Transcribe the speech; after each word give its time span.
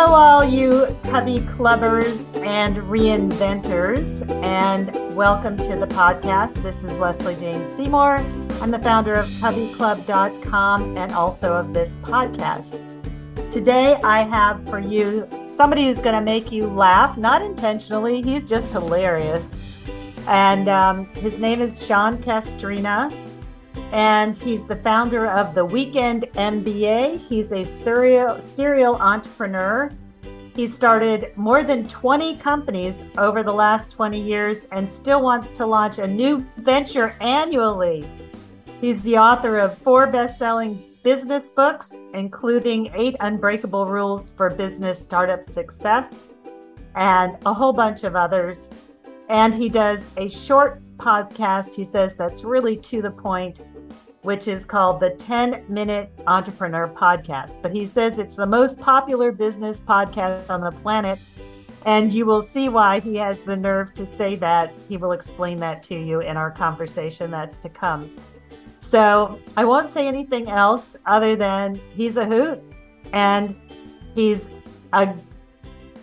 Hello, 0.00 0.14
all 0.14 0.44
you 0.44 0.96
Covey 1.02 1.40
Clubbers 1.40 2.32
and 2.46 2.76
reinventors, 2.76 4.24
and 4.44 4.94
welcome 5.16 5.56
to 5.56 5.74
the 5.74 5.88
podcast. 5.88 6.62
This 6.62 6.84
is 6.84 7.00
Lesley 7.00 7.34
Jane 7.34 7.66
Seymour. 7.66 8.18
I'm 8.62 8.70
the 8.70 8.78
founder 8.78 9.16
of 9.16 9.26
coveyclub.com 9.26 10.96
and 10.96 11.10
also 11.10 11.52
of 11.52 11.74
this 11.74 11.96
podcast. 11.96 12.80
Today, 13.50 13.96
I 14.04 14.22
have 14.22 14.64
for 14.68 14.78
you 14.78 15.28
somebody 15.48 15.86
who's 15.86 16.00
going 16.00 16.14
to 16.14 16.24
make 16.24 16.52
you 16.52 16.68
laugh, 16.68 17.18
not 17.18 17.42
intentionally, 17.42 18.22
he's 18.22 18.44
just 18.44 18.70
hilarious. 18.70 19.56
And 20.28 20.68
um, 20.68 21.06
his 21.16 21.40
name 21.40 21.60
is 21.60 21.84
Sean 21.84 22.22
Castrina 22.22 23.10
and 23.92 24.36
he's 24.36 24.66
the 24.66 24.76
founder 24.76 25.26
of 25.26 25.54
the 25.54 25.64
Weekend 25.64 26.24
MBA. 26.34 27.18
He's 27.18 27.52
a 27.52 27.64
serial 27.64 28.40
serial 28.40 28.96
entrepreneur. 28.96 29.90
He 30.54 30.66
started 30.66 31.32
more 31.36 31.62
than 31.62 31.86
20 31.86 32.36
companies 32.36 33.04
over 33.16 33.42
the 33.42 33.52
last 33.52 33.92
20 33.92 34.20
years 34.20 34.66
and 34.72 34.90
still 34.90 35.22
wants 35.22 35.52
to 35.52 35.64
launch 35.64 35.98
a 35.98 36.06
new 36.06 36.44
venture 36.56 37.14
annually. 37.20 38.08
He's 38.80 39.02
the 39.02 39.16
author 39.16 39.58
of 39.58 39.78
four 39.78 40.06
best-selling 40.06 40.82
business 41.02 41.48
books, 41.48 41.98
including 42.12 42.90
Eight 42.94 43.16
Unbreakable 43.20 43.86
Rules 43.86 44.32
for 44.32 44.50
Business 44.50 45.02
Startup 45.02 45.42
Success 45.42 46.20
and 46.94 47.36
a 47.46 47.54
whole 47.54 47.72
bunch 47.72 48.04
of 48.04 48.16
others. 48.16 48.70
And 49.28 49.54
he 49.54 49.68
does 49.68 50.10
a 50.16 50.28
short 50.28 50.82
podcast, 50.96 51.76
he 51.76 51.84
says, 51.84 52.16
that's 52.16 52.44
really 52.44 52.76
to 52.78 53.00
the 53.00 53.10
point 53.10 53.60
which 54.28 54.46
is 54.46 54.66
called 54.66 55.00
the 55.00 55.08
10 55.08 55.64
Minute 55.70 56.12
Entrepreneur 56.26 56.86
Podcast. 56.86 57.62
But 57.62 57.72
he 57.72 57.86
says 57.86 58.18
it's 58.18 58.36
the 58.36 58.44
most 58.44 58.78
popular 58.78 59.32
business 59.32 59.80
podcast 59.80 60.50
on 60.50 60.60
the 60.60 60.70
planet. 60.70 61.18
And 61.86 62.12
you 62.12 62.26
will 62.26 62.42
see 62.42 62.68
why 62.68 63.00
he 63.00 63.16
has 63.16 63.42
the 63.42 63.56
nerve 63.56 63.94
to 63.94 64.04
say 64.04 64.36
that. 64.36 64.74
He 64.86 64.98
will 64.98 65.12
explain 65.12 65.58
that 65.60 65.82
to 65.84 65.94
you 65.94 66.20
in 66.20 66.36
our 66.36 66.50
conversation 66.50 67.30
that's 67.30 67.58
to 67.60 67.70
come. 67.70 68.14
So 68.82 69.38
I 69.56 69.64
won't 69.64 69.88
say 69.88 70.06
anything 70.06 70.50
else 70.50 70.94
other 71.06 71.34
than 71.34 71.80
he's 71.94 72.18
a 72.18 72.26
hoot 72.26 72.60
and 73.14 73.56
he's 74.14 74.50
a 74.92 75.16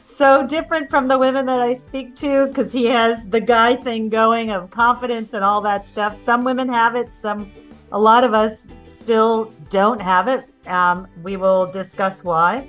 so 0.01 0.47
different 0.47 0.89
from 0.89 1.07
the 1.07 1.17
women 1.19 1.45
that 1.45 1.61
I 1.61 1.73
speak 1.73 2.15
to 2.15 2.47
because 2.47 2.73
he 2.73 2.85
has 2.85 3.29
the 3.29 3.41
guy 3.41 3.75
thing 3.75 4.09
going 4.09 4.49
of 4.49 4.71
confidence 4.71 5.33
and 5.33 5.43
all 5.43 5.61
that 5.61 5.87
stuff. 5.87 6.17
Some 6.17 6.43
women 6.43 6.67
have 6.69 6.95
it, 6.95 7.13
some 7.13 7.51
a 7.95 7.99
lot 7.99 8.25
of 8.25 8.33
us 8.33 8.67
still 8.81 9.53
don't 9.69 10.01
have 10.01 10.27
it. 10.27 10.43
Um, 10.67 11.07
we 11.23 11.37
will 11.37 11.71
discuss 11.71 12.25
why. 12.25 12.67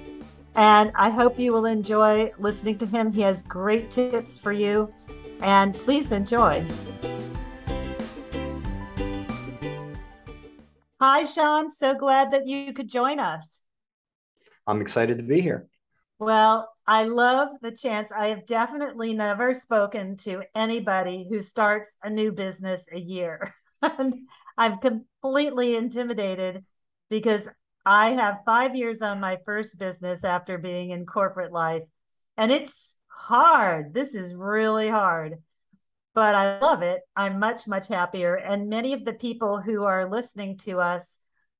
And 0.54 0.92
I 0.94 1.10
hope 1.10 1.36
you 1.36 1.52
will 1.52 1.66
enjoy 1.66 2.32
listening 2.38 2.78
to 2.78 2.86
him. 2.86 3.12
He 3.12 3.22
has 3.22 3.42
great 3.42 3.90
tips 3.90 4.38
for 4.38 4.52
you. 4.52 4.88
And 5.40 5.74
please 5.74 6.12
enjoy. 6.12 6.64
Hi, 11.00 11.24
Sean. 11.24 11.70
So 11.70 11.92
glad 11.94 12.30
that 12.30 12.46
you 12.46 12.72
could 12.72 12.88
join 12.88 13.18
us. 13.18 13.58
I'm 14.64 14.80
excited 14.80 15.18
to 15.18 15.24
be 15.24 15.40
here. 15.40 15.66
Well, 16.20 16.72
I 16.86 17.02
love 17.02 17.48
the 17.62 17.72
chance. 17.72 18.12
I 18.12 18.28
have 18.28 18.46
definitely 18.46 19.12
never 19.12 19.54
spoken 19.54 20.16
to 20.18 20.44
anybody 20.54 21.26
who 21.28 21.40
starts 21.40 21.96
a 22.04 22.08
new 22.08 22.30
business 22.30 22.86
a 22.92 22.98
year. 23.00 23.52
I'm 24.56 24.78
completely 24.78 25.76
intimidated 25.76 26.64
because 27.10 27.48
I 27.84 28.10
have 28.10 28.40
five 28.44 28.74
years 28.74 29.02
on 29.02 29.20
my 29.20 29.38
first 29.44 29.78
business 29.78 30.24
after 30.24 30.58
being 30.58 30.90
in 30.90 31.06
corporate 31.06 31.52
life. 31.52 31.82
And 32.36 32.50
it's 32.50 32.96
hard. 33.08 33.94
This 33.94 34.14
is 34.14 34.34
really 34.34 34.88
hard, 34.88 35.36
but 36.14 36.34
I 36.34 36.58
love 36.58 36.82
it. 36.82 37.00
I'm 37.14 37.38
much, 37.38 37.66
much 37.66 37.88
happier. 37.88 38.34
And 38.34 38.68
many 38.68 38.92
of 38.92 39.04
the 39.04 39.12
people 39.12 39.60
who 39.60 39.84
are 39.84 40.10
listening 40.10 40.58
to 40.58 40.80
us 40.80 41.18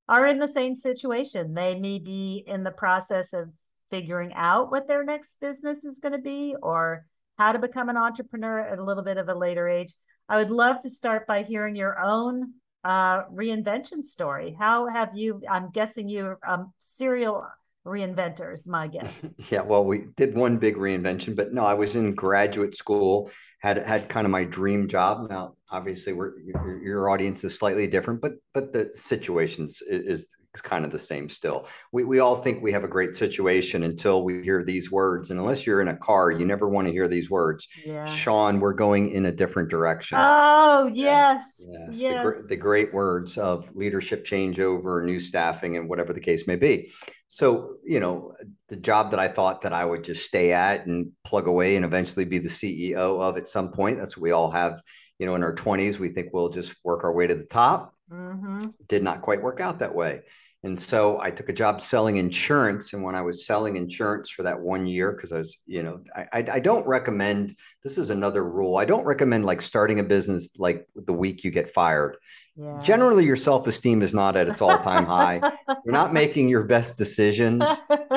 are 0.08 0.26
in 0.26 0.38
the 0.38 0.48
same 0.48 0.76
situation. 0.76 1.54
They 1.54 1.74
may 1.74 1.98
be 1.98 2.44
in 2.46 2.64
the 2.64 2.70
process 2.70 3.32
of 3.32 3.50
figuring 3.90 4.32
out 4.34 4.70
what 4.70 4.88
their 4.88 5.04
next 5.04 5.36
business 5.40 5.84
is 5.84 5.98
going 5.98 6.12
to 6.12 6.18
be 6.18 6.54
or 6.62 7.06
how 7.38 7.52
to 7.52 7.58
become 7.58 7.88
an 7.88 7.96
entrepreneur 7.96 8.60
at 8.60 8.78
a 8.78 8.84
little 8.84 9.04
bit 9.04 9.16
of 9.16 9.28
a 9.28 9.34
later 9.34 9.68
age. 9.68 9.92
I 10.28 10.38
would 10.38 10.50
love 10.50 10.80
to 10.80 10.90
start 10.90 11.26
by 11.26 11.42
hearing 11.42 11.76
your 11.76 12.00
own 12.00 12.54
uh, 12.84 13.24
reinvention 13.24 14.04
story. 14.04 14.56
How 14.58 14.88
have 14.88 15.16
you? 15.16 15.42
I'm 15.50 15.70
guessing 15.70 16.08
you 16.08 16.36
um, 16.46 16.72
serial 16.78 17.46
reinventors. 17.86 18.68
My 18.68 18.86
guess. 18.96 19.26
yeah, 19.50 19.62
well, 19.62 19.84
we 19.84 20.06
did 20.16 20.34
one 20.34 20.58
big 20.58 20.76
reinvention, 20.76 21.34
but 21.36 21.52
no, 21.52 21.64
I 21.64 21.74
was 21.74 21.96
in 21.96 22.14
graduate 22.14 22.74
school. 22.74 23.30
Had 23.60 23.78
had 23.78 24.08
kind 24.08 24.26
of 24.26 24.30
my 24.30 24.44
dream 24.44 24.86
job. 24.86 25.28
Now, 25.30 25.54
obviously, 25.70 26.12
we're 26.12 26.38
your, 26.40 26.82
your 26.82 27.10
audience 27.10 27.42
is 27.42 27.58
slightly 27.58 27.86
different, 27.86 28.20
but 28.20 28.34
but 28.52 28.72
the 28.72 28.90
situations 28.92 29.82
is, 29.88 30.06
is 30.06 30.36
kind 30.60 30.84
of 30.84 30.90
the 30.90 30.98
same 30.98 31.28
still. 31.28 31.66
We, 31.92 32.04
we 32.04 32.18
all 32.18 32.36
think 32.36 32.62
we 32.62 32.72
have 32.72 32.84
a 32.84 32.88
great 32.88 33.16
situation 33.16 33.82
until 33.82 34.24
we 34.24 34.42
hear 34.42 34.62
these 34.62 34.90
words. 34.90 35.30
And 35.30 35.40
unless 35.40 35.66
you're 35.66 35.80
in 35.80 35.88
a 35.88 35.96
car, 35.96 36.30
you 36.30 36.46
never 36.46 36.68
want 36.68 36.86
to 36.86 36.92
hear 36.92 37.08
these 37.08 37.30
words. 37.30 37.68
Yeah. 37.84 38.06
Sean, 38.06 38.60
we're 38.60 38.74
going 38.74 39.10
in 39.10 39.26
a 39.26 39.32
different 39.32 39.68
direction. 39.68 40.18
Oh, 40.20 40.90
yes. 40.92 41.44
yes. 41.58 41.88
yes. 41.92 42.24
The, 42.24 42.48
the 42.48 42.56
great 42.56 42.92
words 42.92 43.38
of 43.38 43.74
leadership 43.74 44.26
changeover, 44.26 45.04
new 45.04 45.20
staffing, 45.20 45.76
and 45.76 45.88
whatever 45.88 46.12
the 46.12 46.20
case 46.20 46.46
may 46.46 46.56
be. 46.56 46.92
So, 47.28 47.76
you 47.84 48.00
know, 48.00 48.32
the 48.68 48.76
job 48.76 49.10
that 49.10 49.20
I 49.20 49.28
thought 49.28 49.62
that 49.62 49.72
I 49.72 49.84
would 49.84 50.04
just 50.04 50.26
stay 50.26 50.52
at 50.52 50.86
and 50.86 51.10
plug 51.24 51.48
away 51.48 51.76
and 51.76 51.84
eventually 51.84 52.24
be 52.24 52.38
the 52.38 52.48
CEO 52.48 53.20
of 53.20 53.36
at 53.36 53.48
some 53.48 53.72
point, 53.72 53.98
that's 53.98 54.16
what 54.16 54.22
we 54.22 54.30
all 54.30 54.50
have, 54.50 54.80
you 55.18 55.26
know, 55.26 55.34
in 55.34 55.42
our 55.42 55.54
20s. 55.54 55.98
We 55.98 56.10
think 56.10 56.28
we'll 56.32 56.50
just 56.50 56.74
work 56.84 57.04
our 57.04 57.12
way 57.12 57.26
to 57.26 57.34
the 57.34 57.44
top. 57.44 57.94
Mm-hmm. 58.10 58.68
Did 58.86 59.02
not 59.02 59.22
quite 59.22 59.42
work 59.42 59.60
out 59.60 59.80
that 59.80 59.94
way. 59.94 60.20
And 60.66 60.76
so 60.76 61.20
I 61.20 61.30
took 61.30 61.48
a 61.48 61.52
job 61.52 61.80
selling 61.80 62.16
insurance. 62.16 62.92
And 62.92 63.04
when 63.04 63.14
I 63.14 63.22
was 63.22 63.46
selling 63.46 63.76
insurance 63.76 64.30
for 64.30 64.42
that 64.42 64.60
one 64.60 64.84
year, 64.84 65.12
because 65.12 65.30
I 65.30 65.38
was, 65.38 65.58
you 65.64 65.84
know, 65.84 66.00
I, 66.14 66.26
I, 66.32 66.46
I, 66.54 66.58
don't 66.58 66.84
recommend 66.84 67.54
this 67.84 67.96
is 67.96 68.10
another 68.10 68.44
rule. 68.44 68.76
I 68.76 68.84
don't 68.84 69.04
recommend 69.04 69.46
like 69.46 69.62
starting 69.62 70.00
a 70.00 70.02
business 70.02 70.48
like 70.58 70.88
the 70.96 71.12
week 71.12 71.44
you 71.44 71.52
get 71.52 71.70
fired. 71.70 72.16
Yeah. 72.56 72.80
Generally, 72.82 73.26
your 73.26 73.36
self 73.36 73.68
esteem 73.68 74.02
is 74.02 74.12
not 74.12 74.36
at 74.36 74.48
its 74.48 74.60
all 74.60 74.76
time 74.78 75.06
high. 75.06 75.40
You're 75.84 75.92
not 75.92 76.12
making 76.22 76.48
your 76.48 76.64
best 76.64 76.98
decisions. 76.98 77.64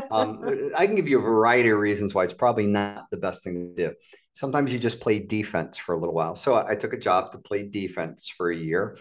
Um, 0.10 0.72
I 0.76 0.88
can 0.88 0.96
give 0.96 1.08
you 1.08 1.20
a 1.20 1.22
variety 1.22 1.70
of 1.70 1.78
reasons 1.78 2.16
why 2.16 2.24
it's 2.24 2.34
probably 2.34 2.66
not 2.66 3.06
the 3.12 3.18
best 3.18 3.44
thing 3.44 3.76
to 3.76 3.90
do. 3.90 3.96
Sometimes 4.34 4.74
you 4.74 4.80
just 4.80 5.02
play 5.02 5.20
defense 5.20 5.78
for 5.78 5.94
a 5.94 6.00
little 6.00 6.16
while. 6.16 6.36
So 6.36 6.56
I, 6.56 6.72
I 6.72 6.76
took 6.76 6.94
a 6.94 6.98
job 6.98 7.32
to 7.34 7.38
play 7.38 7.62
defense 7.62 8.28
for 8.28 8.50
a 8.50 8.58
year 8.58 8.98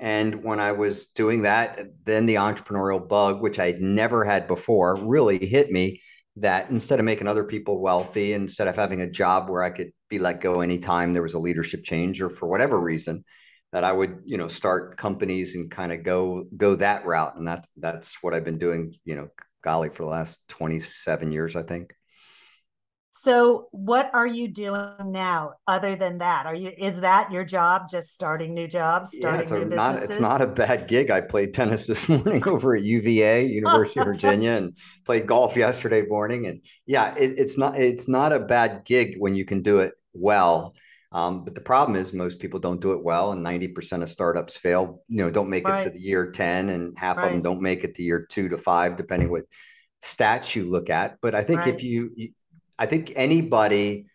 and 0.00 0.42
when 0.42 0.60
I 0.60 0.72
was 0.72 1.08
doing 1.08 1.42
that, 1.42 1.78
then 2.04 2.24
the 2.24 2.36
entrepreneurial 2.36 3.06
bug, 3.06 3.42
which 3.42 3.58
I'd 3.58 3.82
never 3.82 4.24
had 4.24 4.48
before, 4.48 4.96
really 4.96 5.44
hit 5.44 5.70
me 5.70 6.00
that 6.36 6.70
instead 6.70 6.98
of 6.98 7.04
making 7.04 7.28
other 7.28 7.44
people 7.44 7.80
wealthy, 7.82 8.32
instead 8.32 8.66
of 8.66 8.76
having 8.76 9.02
a 9.02 9.10
job 9.10 9.50
where 9.50 9.62
I 9.62 9.68
could 9.68 9.90
be 10.08 10.18
let 10.18 10.40
go 10.40 10.62
anytime 10.62 11.12
there 11.12 11.22
was 11.22 11.34
a 11.34 11.38
leadership 11.38 11.84
change 11.84 12.22
or 12.22 12.30
for 12.30 12.46
whatever 12.46 12.80
reason, 12.80 13.24
that 13.72 13.84
I 13.84 13.92
would, 13.92 14.22
you 14.24 14.38
know, 14.38 14.48
start 14.48 14.96
companies 14.96 15.54
and 15.54 15.70
kind 15.70 15.92
of 15.92 16.02
go 16.02 16.44
go 16.56 16.76
that 16.76 17.04
route. 17.04 17.36
And 17.36 17.46
that's 17.46 17.68
that's 17.76 18.16
what 18.22 18.32
I've 18.32 18.44
been 18.44 18.58
doing, 18.58 18.94
you 19.04 19.16
know, 19.16 19.28
golly, 19.62 19.90
for 19.90 20.04
the 20.04 20.08
last 20.08 20.48
27 20.48 21.30
years, 21.30 21.56
I 21.56 21.62
think. 21.62 21.92
So 23.12 23.66
what 23.72 24.08
are 24.14 24.26
you 24.26 24.46
doing 24.46 24.94
now 25.06 25.54
other 25.66 25.96
than 25.96 26.18
that? 26.18 26.46
Are 26.46 26.54
you 26.54 26.70
is 26.78 27.00
that 27.00 27.32
your 27.32 27.44
job 27.44 27.88
just 27.90 28.14
starting 28.14 28.54
new 28.54 28.68
jobs, 28.68 29.10
starting 29.16 29.38
yeah, 29.38 29.42
it's 29.42 29.50
new 29.50 29.64
not 29.76 29.98
it's 29.98 30.20
not 30.20 30.40
a 30.40 30.46
bad 30.46 30.86
gig. 30.86 31.10
I 31.10 31.20
played 31.20 31.52
tennis 31.52 31.86
this 31.86 32.08
morning 32.08 32.46
over 32.46 32.76
at 32.76 32.82
UVA, 32.82 33.46
University 33.46 33.98
of 33.98 34.06
Virginia, 34.06 34.52
and 34.52 34.78
played 35.04 35.26
golf 35.26 35.56
yesterday 35.56 36.06
morning. 36.06 36.46
And 36.46 36.60
yeah, 36.86 37.12
it, 37.16 37.34
it's 37.36 37.58
not 37.58 37.76
it's 37.76 38.06
not 38.06 38.32
a 38.32 38.38
bad 38.38 38.84
gig 38.84 39.16
when 39.18 39.34
you 39.34 39.44
can 39.44 39.62
do 39.62 39.80
it 39.80 39.92
well. 40.12 40.74
Um, 41.12 41.42
but 41.44 41.56
the 41.56 41.60
problem 41.60 41.96
is 41.96 42.12
most 42.12 42.38
people 42.38 42.60
don't 42.60 42.80
do 42.80 42.92
it 42.92 43.02
well, 43.02 43.32
and 43.32 43.44
90% 43.44 44.02
of 44.02 44.08
startups 44.08 44.56
fail, 44.56 45.02
you 45.08 45.16
know, 45.16 45.28
don't 45.28 45.50
make 45.50 45.66
right. 45.66 45.82
it 45.82 45.84
to 45.86 45.90
the 45.90 45.98
year 45.98 46.30
10, 46.30 46.68
and 46.68 46.96
half 46.96 47.16
right. 47.16 47.26
of 47.26 47.32
them 47.32 47.42
don't 47.42 47.60
make 47.60 47.82
it 47.82 47.96
to 47.96 48.04
year 48.04 48.24
two 48.30 48.48
to 48.48 48.56
five, 48.56 48.94
depending 48.94 49.28
what 49.28 49.42
stats 50.04 50.54
you 50.54 50.70
look 50.70 50.88
at. 50.88 51.16
But 51.20 51.34
I 51.34 51.42
think 51.42 51.62
right. 51.62 51.74
if 51.74 51.82
you, 51.82 52.12
you 52.14 52.28
I 52.80 52.86
think 52.86 53.12
anybody 53.14 54.06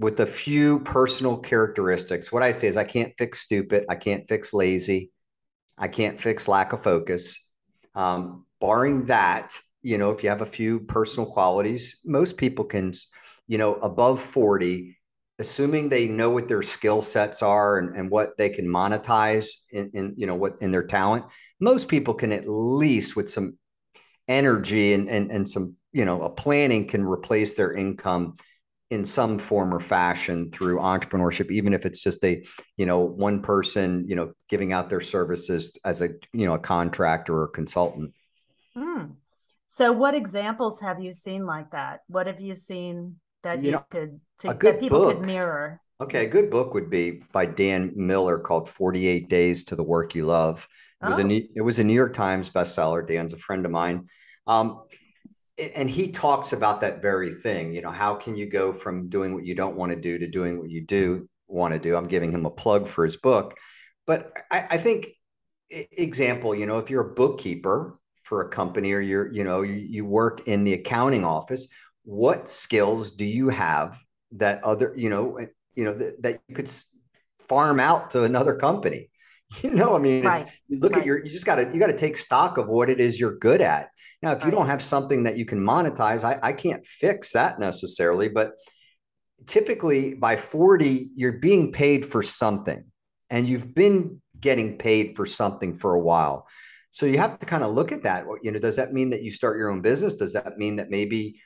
with 0.00 0.18
a 0.20 0.26
few 0.26 0.80
personal 0.80 1.36
characteristics, 1.36 2.32
what 2.32 2.42
I 2.42 2.50
say 2.50 2.66
is 2.66 2.78
I 2.78 2.84
can't 2.84 3.12
fix 3.18 3.40
stupid, 3.40 3.84
I 3.90 3.94
can't 3.94 4.26
fix 4.26 4.54
lazy, 4.54 5.12
I 5.76 5.88
can't 5.88 6.18
fix 6.18 6.48
lack 6.48 6.72
of 6.72 6.82
focus. 6.82 7.38
Um, 7.94 8.46
barring 8.58 9.04
that, 9.04 9.52
you 9.82 9.98
know, 9.98 10.10
if 10.10 10.22
you 10.22 10.30
have 10.30 10.40
a 10.40 10.46
few 10.46 10.80
personal 10.80 11.30
qualities, 11.30 11.98
most 12.06 12.38
people 12.38 12.64
can, 12.64 12.94
you 13.46 13.58
know, 13.58 13.74
above 13.74 14.20
40, 14.20 14.96
assuming 15.38 15.90
they 15.90 16.08
know 16.08 16.30
what 16.30 16.48
their 16.48 16.62
skill 16.62 17.02
sets 17.02 17.42
are 17.42 17.78
and, 17.78 17.94
and 17.94 18.10
what 18.10 18.38
they 18.38 18.48
can 18.48 18.66
monetize 18.66 19.48
in, 19.70 19.90
in, 19.92 20.14
you 20.16 20.26
know, 20.26 20.34
what 20.34 20.56
in 20.62 20.70
their 20.70 20.86
talent, 20.86 21.26
most 21.60 21.88
people 21.88 22.14
can 22.14 22.32
at 22.32 22.48
least 22.48 23.14
with 23.14 23.28
some 23.28 23.58
energy 24.26 24.94
and, 24.94 25.10
and, 25.10 25.30
and 25.30 25.46
some 25.46 25.76
you 25.94 26.04
know, 26.04 26.22
a 26.22 26.30
planning 26.30 26.86
can 26.86 27.02
replace 27.04 27.54
their 27.54 27.72
income 27.72 28.36
in 28.90 29.04
some 29.04 29.38
form 29.38 29.72
or 29.72 29.80
fashion 29.80 30.50
through 30.50 30.78
entrepreneurship 30.78 31.50
even 31.50 31.72
if 31.72 31.86
it's 31.86 32.02
just 32.02 32.22
a 32.22 32.44
you 32.76 32.84
know 32.84 33.00
one 33.00 33.40
person 33.40 34.04
you 34.06 34.14
know 34.14 34.32
giving 34.48 34.72
out 34.72 34.90
their 34.90 35.00
services 35.00 35.76
as 35.84 36.02
a 36.02 36.10
you 36.32 36.46
know 36.46 36.54
a 36.54 36.58
contractor 36.58 37.34
or 37.34 37.44
a 37.44 37.48
consultant. 37.48 38.12
Mm. 38.76 39.12
so 39.68 39.92
what 39.92 40.14
examples 40.14 40.80
have 40.80 41.00
you 41.00 41.12
seen 41.12 41.46
like 41.46 41.70
that? 41.70 42.00
What 42.08 42.26
have 42.26 42.40
you 42.40 42.54
seen 42.54 43.16
that 43.42 43.60
you, 43.60 43.66
you 43.66 43.70
know, 43.72 43.84
could 43.90 44.20
to, 44.40 44.48
that 44.48 44.80
people 44.80 44.98
book, 44.98 45.16
could 45.16 45.26
mirror? 45.26 45.80
Okay 46.00 46.26
a 46.26 46.28
good 46.28 46.50
book 46.50 46.74
would 46.74 46.90
be 46.90 47.22
by 47.32 47.46
dan 47.46 47.92
miller 47.96 48.38
called 48.38 48.68
48 48.68 49.28
days 49.28 49.64
to 49.64 49.76
the 49.76 49.82
work 49.82 50.14
you 50.14 50.26
love. 50.26 50.68
It 51.02 51.08
was 51.08 51.18
oh. 51.18 51.26
a 51.26 51.48
it 51.54 51.62
was 51.62 51.78
a 51.78 51.84
new 51.84 51.94
york 51.94 52.12
times 52.12 52.50
bestseller. 52.50 53.06
Dan's 53.06 53.32
a 53.32 53.38
friend 53.38 53.64
of 53.64 53.72
mine. 53.72 54.08
Um, 54.46 54.82
and 55.58 55.88
he 55.88 56.10
talks 56.10 56.52
about 56.52 56.80
that 56.80 57.00
very 57.00 57.32
thing 57.32 57.72
you 57.72 57.80
know 57.80 57.90
how 57.90 58.14
can 58.14 58.36
you 58.36 58.46
go 58.46 58.72
from 58.72 59.08
doing 59.08 59.34
what 59.34 59.46
you 59.46 59.54
don't 59.54 59.76
want 59.76 59.90
to 59.90 59.96
do 59.96 60.18
to 60.18 60.26
doing 60.26 60.58
what 60.58 60.70
you 60.70 60.80
do 60.80 61.28
want 61.46 61.72
to 61.72 61.78
do 61.78 61.96
i'm 61.96 62.08
giving 62.08 62.32
him 62.32 62.46
a 62.46 62.50
plug 62.50 62.88
for 62.88 63.04
his 63.04 63.16
book 63.16 63.56
but 64.06 64.32
I, 64.50 64.66
I, 64.72 64.78
think 64.78 65.08
example 65.70 66.54
you 66.54 66.66
know 66.66 66.78
if 66.78 66.90
you're 66.90 67.12
a 67.12 67.14
bookkeeper 67.14 67.98
for 68.22 68.42
a 68.42 68.48
company 68.48 68.92
or 68.92 69.00
you're 69.00 69.32
you 69.32 69.44
know 69.44 69.62
you, 69.62 69.74
you 69.74 70.04
work 70.04 70.46
in 70.48 70.64
the 70.64 70.74
accounting 70.74 71.24
office 71.24 71.68
what 72.04 72.48
skills 72.48 73.12
do 73.12 73.24
you 73.24 73.48
have 73.48 73.98
that 74.32 74.62
other 74.64 74.92
you 74.96 75.08
know 75.08 75.36
eh, 75.36 75.46
you 75.74 75.84
know 75.84 75.94
that, 75.94 76.20
that 76.22 76.40
you 76.48 76.54
could 76.54 76.70
farm 77.48 77.78
out 77.78 78.10
to 78.10 78.24
another 78.24 78.56
company 78.56 79.10
you 79.62 79.70
know 79.70 79.94
i 79.94 79.98
mean 79.98 80.24
right. 80.24 80.40
it's 80.40 80.50
you 80.68 80.80
look 80.80 80.92
right. 80.92 81.00
at 81.00 81.06
your 81.06 81.24
you 81.24 81.30
just 81.30 81.46
got 81.46 81.56
to 81.56 81.70
you 81.72 81.78
got 81.78 81.86
to 81.86 81.96
take 81.96 82.16
stock 82.16 82.58
of 82.58 82.66
what 82.66 82.90
it 82.90 82.98
is 82.98 83.20
you're 83.20 83.38
good 83.38 83.60
at 83.60 83.90
now, 84.24 84.32
if 84.32 84.42
you 84.42 84.50
don't 84.50 84.68
have 84.68 84.82
something 84.82 85.24
that 85.24 85.36
you 85.36 85.44
can 85.44 85.60
monetize, 85.60 86.24
I, 86.24 86.38
I 86.42 86.54
can't 86.54 86.84
fix 86.86 87.32
that 87.32 87.60
necessarily, 87.60 88.30
but 88.30 88.52
typically 89.46 90.14
by 90.14 90.36
40, 90.36 91.10
you're 91.14 91.32
being 91.32 91.72
paid 91.72 92.06
for 92.06 92.22
something 92.22 92.84
and 93.28 93.46
you've 93.46 93.74
been 93.74 94.22
getting 94.40 94.78
paid 94.78 95.14
for 95.14 95.26
something 95.26 95.76
for 95.76 95.92
a 95.92 96.00
while. 96.00 96.48
So 96.90 97.04
you 97.04 97.18
have 97.18 97.38
to 97.40 97.44
kind 97.44 97.62
of 97.62 97.74
look 97.74 97.92
at 97.92 98.04
that. 98.04 98.24
You 98.42 98.50
know, 98.50 98.58
does 98.58 98.76
that 98.76 98.94
mean 98.94 99.10
that 99.10 99.22
you 99.22 99.30
start 99.30 99.58
your 99.58 99.70
own 99.70 99.82
business? 99.82 100.14
Does 100.14 100.32
that 100.32 100.56
mean 100.56 100.76
that 100.76 100.88
maybe, 100.88 101.38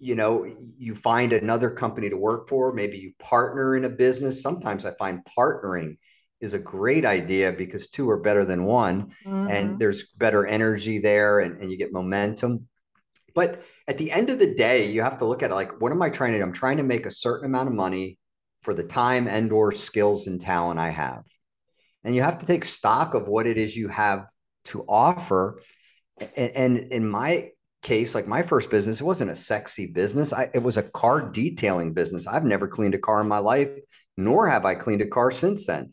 you 0.00 0.14
know, 0.14 0.50
you 0.78 0.94
find 0.94 1.34
another 1.34 1.68
company 1.68 2.08
to 2.08 2.16
work 2.16 2.48
for? 2.48 2.72
Maybe 2.72 2.96
you 2.96 3.12
partner 3.18 3.76
in 3.76 3.84
a 3.84 3.90
business. 3.90 4.40
Sometimes 4.40 4.86
I 4.86 4.92
find 4.92 5.20
partnering 5.38 5.98
is 6.40 6.54
a 6.54 6.58
great 6.58 7.04
idea 7.04 7.52
because 7.52 7.88
two 7.88 8.08
are 8.10 8.20
better 8.20 8.44
than 8.44 8.64
one 8.64 9.12
mm-hmm. 9.24 9.48
and 9.48 9.78
there's 9.78 10.10
better 10.16 10.46
energy 10.46 10.98
there 10.98 11.40
and, 11.40 11.60
and 11.60 11.70
you 11.70 11.76
get 11.76 11.92
momentum. 11.92 12.68
But 13.34 13.62
at 13.86 13.98
the 13.98 14.10
end 14.10 14.30
of 14.30 14.38
the 14.38 14.54
day 14.54 14.90
you 14.90 15.02
have 15.02 15.18
to 15.18 15.24
look 15.24 15.42
at 15.42 15.50
it 15.50 15.54
like 15.54 15.80
what 15.80 15.92
am 15.92 16.02
i 16.02 16.08
trying 16.08 16.32
to 16.32 16.38
do? 16.38 16.44
I'm 16.44 16.52
trying 16.52 16.76
to 16.78 16.82
make 16.82 17.06
a 17.06 17.10
certain 17.10 17.46
amount 17.46 17.68
of 17.68 17.74
money 17.74 18.18
for 18.62 18.74
the 18.74 18.84
time 18.84 19.28
and 19.28 19.52
or 19.52 19.72
skills 19.72 20.26
and 20.26 20.40
talent 20.40 20.78
i 20.78 20.90
have. 20.90 21.24
And 22.04 22.14
you 22.14 22.22
have 22.22 22.38
to 22.38 22.46
take 22.46 22.64
stock 22.64 23.14
of 23.14 23.28
what 23.28 23.46
it 23.46 23.56
is 23.56 23.76
you 23.76 23.88
have 23.88 24.26
to 24.66 24.84
offer. 24.88 25.60
And, 26.36 26.50
and 26.54 26.76
in 26.76 27.08
my 27.08 27.50
case 27.82 28.14
like 28.14 28.26
my 28.26 28.42
first 28.42 28.70
business 28.70 29.00
it 29.00 29.04
wasn't 29.04 29.30
a 29.30 29.36
sexy 29.36 29.86
business. 29.86 30.32
I, 30.32 30.50
it 30.52 30.62
was 30.62 30.76
a 30.76 30.82
car 30.82 31.20
detailing 31.20 31.94
business. 31.94 32.26
I've 32.26 32.44
never 32.44 32.68
cleaned 32.68 32.94
a 32.94 32.98
car 32.98 33.20
in 33.20 33.28
my 33.28 33.38
life 33.38 33.70
nor 34.18 34.48
have 34.48 34.66
i 34.66 34.74
cleaned 34.74 35.00
a 35.00 35.06
car 35.06 35.30
since 35.30 35.66
then 35.66 35.92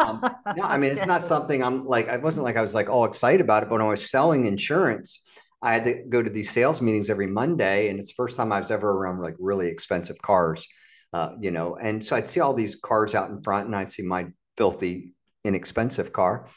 um, 0.00 0.20
no, 0.56 0.62
I 0.62 0.78
mean, 0.78 0.90
it's 0.90 1.06
not 1.06 1.24
something 1.32 1.62
I'm 1.62 1.84
like, 1.84 2.08
I 2.08 2.16
wasn't 2.16 2.44
like, 2.44 2.56
I 2.56 2.60
was 2.60 2.74
like 2.74 2.88
all 2.88 3.04
excited 3.04 3.40
about 3.40 3.62
it, 3.62 3.68
but 3.68 3.76
when 3.76 3.82
I 3.82 3.90
was 3.90 4.10
selling 4.10 4.46
insurance, 4.46 5.24
I 5.62 5.74
had 5.74 5.84
to 5.84 6.02
go 6.08 6.22
to 6.22 6.30
these 6.30 6.50
sales 6.50 6.80
meetings 6.80 7.10
every 7.10 7.26
Monday. 7.26 7.88
And 7.88 7.98
it's 7.98 8.08
the 8.08 8.14
first 8.14 8.36
time 8.36 8.52
I 8.52 8.60
was 8.60 8.70
ever 8.70 8.90
around 8.90 9.20
like 9.20 9.36
really 9.38 9.68
expensive 9.68 10.20
cars, 10.22 10.66
uh, 11.12 11.32
you 11.40 11.50
know, 11.50 11.76
and 11.76 12.04
so 12.04 12.16
I'd 12.16 12.28
see 12.28 12.40
all 12.40 12.54
these 12.54 12.76
cars 12.76 13.14
out 13.14 13.30
in 13.30 13.42
front 13.42 13.66
and 13.66 13.76
I'd 13.76 13.90
see 13.90 14.02
my 14.02 14.28
filthy, 14.56 15.14
inexpensive 15.44 16.12
car. 16.12 16.48